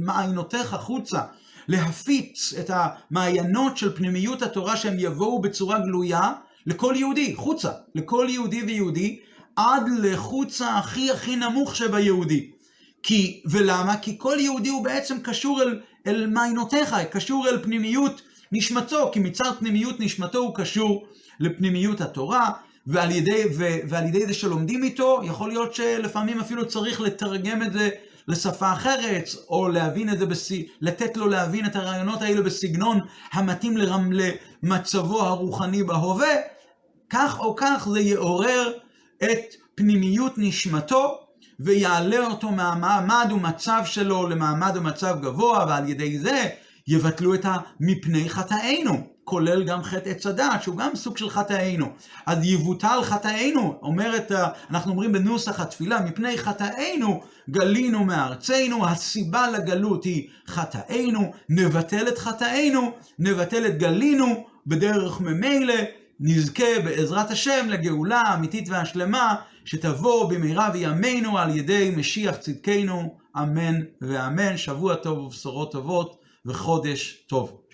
מעיינותיך 0.00 0.76
חוצה, 0.80 1.20
להפיץ 1.68 2.54
את 2.60 2.70
המעיינות 2.74 3.76
של 3.76 3.96
פנימיות 3.96 4.42
התורה 4.42 4.76
שהם 4.76 4.96
יבואו 4.98 5.42
בצורה 5.42 5.78
גלויה 5.78 6.32
לכל 6.66 6.94
יהודי, 6.96 7.34
חוצה, 7.36 7.70
לכל 7.94 8.26
יהודי 8.28 8.62
ויהודי, 8.62 9.20
עד 9.56 9.82
לחוצה 10.02 10.78
הכי 10.78 11.10
הכי 11.10 11.36
נמוך 11.36 11.76
שביהודי. 11.76 12.50
כי, 13.02 13.42
ולמה? 13.50 13.96
כי 13.96 14.18
כל 14.18 14.36
יהודי 14.40 14.68
הוא 14.68 14.84
בעצם 14.84 15.20
קשור 15.20 15.62
אל, 15.62 15.80
אל 16.06 16.26
מעיינותיך, 16.26 16.96
קשור 17.10 17.48
אל 17.48 17.62
פנימיות 17.62 18.22
נשמתו, 18.52 19.10
כי 19.12 19.20
מצד 19.20 19.50
פנימיות 19.58 20.00
נשמתו 20.00 20.38
הוא 20.38 20.54
קשור 20.54 21.06
לפנימיות 21.40 22.00
התורה, 22.00 22.50
ועל 22.86 23.10
ידי, 23.10 23.44
ו, 23.56 23.64
ועל 23.88 24.06
ידי 24.06 24.26
זה 24.26 24.34
שלומדים 24.34 24.82
איתו, 24.82 25.20
יכול 25.24 25.48
להיות 25.48 25.74
שלפעמים 25.74 26.40
אפילו 26.40 26.68
צריך 26.68 27.00
לתרגם 27.00 27.62
את 27.62 27.72
זה 27.72 27.88
לשפה 28.28 28.72
אחרת, 28.72 29.28
או 29.48 29.68
להבין 29.68 30.08
את 30.08 30.18
זה, 30.18 30.26
בס... 30.26 30.52
לתת 30.80 31.16
לו 31.16 31.28
להבין 31.28 31.66
את 31.66 31.76
הרעיונות 31.76 32.22
האלה 32.22 32.42
בסגנון 32.42 33.00
המתאים 33.32 33.76
לרמ... 33.76 34.10
למצבו 34.62 35.22
הרוחני 35.22 35.82
בהווה, 35.82 36.34
כך 37.10 37.40
או 37.40 37.56
כך 37.56 37.88
זה 37.92 38.00
יעורר 38.00 38.72
את 39.24 39.54
פנימיות 39.74 40.32
נשמתו, 40.36 41.18
ויעלה 41.60 42.26
אותו 42.26 42.50
מהמעמד 42.50 43.28
ומצב 43.32 43.82
שלו 43.84 44.28
למעמד 44.28 44.72
ומצב 44.76 45.16
גבוה, 45.20 45.64
ועל 45.68 45.88
ידי 45.88 46.18
זה 46.18 46.48
יבטלו 46.88 47.34
את 47.34 47.44
המפני 47.44 48.28
חטאינו, 48.28 49.06
כולל 49.28 49.64
גם 49.64 49.82
חטא 49.82 50.08
עץ 50.08 50.26
הדעת, 50.26 50.62
שהוא 50.62 50.76
גם 50.76 50.90
סוג 50.94 51.18
של 51.18 51.30
חטאינו. 51.30 51.86
אז 52.26 52.38
יבוטל 52.44 52.98
חטאינו, 53.02 53.78
אומרת, 53.82 54.32
אנחנו 54.70 54.90
אומרים 54.90 55.12
בנוסח 55.12 55.60
התפילה, 55.60 56.00
מפני 56.00 56.38
חטאינו 56.38 57.20
גלינו 57.50 58.04
מארצנו, 58.04 58.86
הסיבה 58.86 59.50
לגלות 59.50 60.04
היא 60.04 60.28
חטאינו, 60.46 61.32
נבטל 61.48 62.08
את 62.08 62.18
חטאינו, 62.18 62.92
נבטל 63.18 63.66
את 63.66 63.78
גלינו, 63.78 64.46
בדרך 64.66 65.20
ממילא 65.20 65.74
נזכה 66.20 66.80
בעזרת 66.84 67.30
השם 67.30 67.66
לגאולה 67.68 68.20
האמיתית 68.20 68.68
והשלמה, 68.68 69.34
שתבוא 69.64 70.30
במהרה 70.30 70.70
בימינו 70.70 71.38
על 71.38 71.56
ידי 71.56 71.92
משיח 71.96 72.36
צדקנו, 72.36 73.18
אמן 73.36 73.80
ואמן. 74.00 74.56
שבוע 74.56 74.94
טוב 74.94 75.18
ובשורות 75.18 75.72
טובות 75.72 76.18
וחודש 76.46 77.24
טוב. 77.28 77.67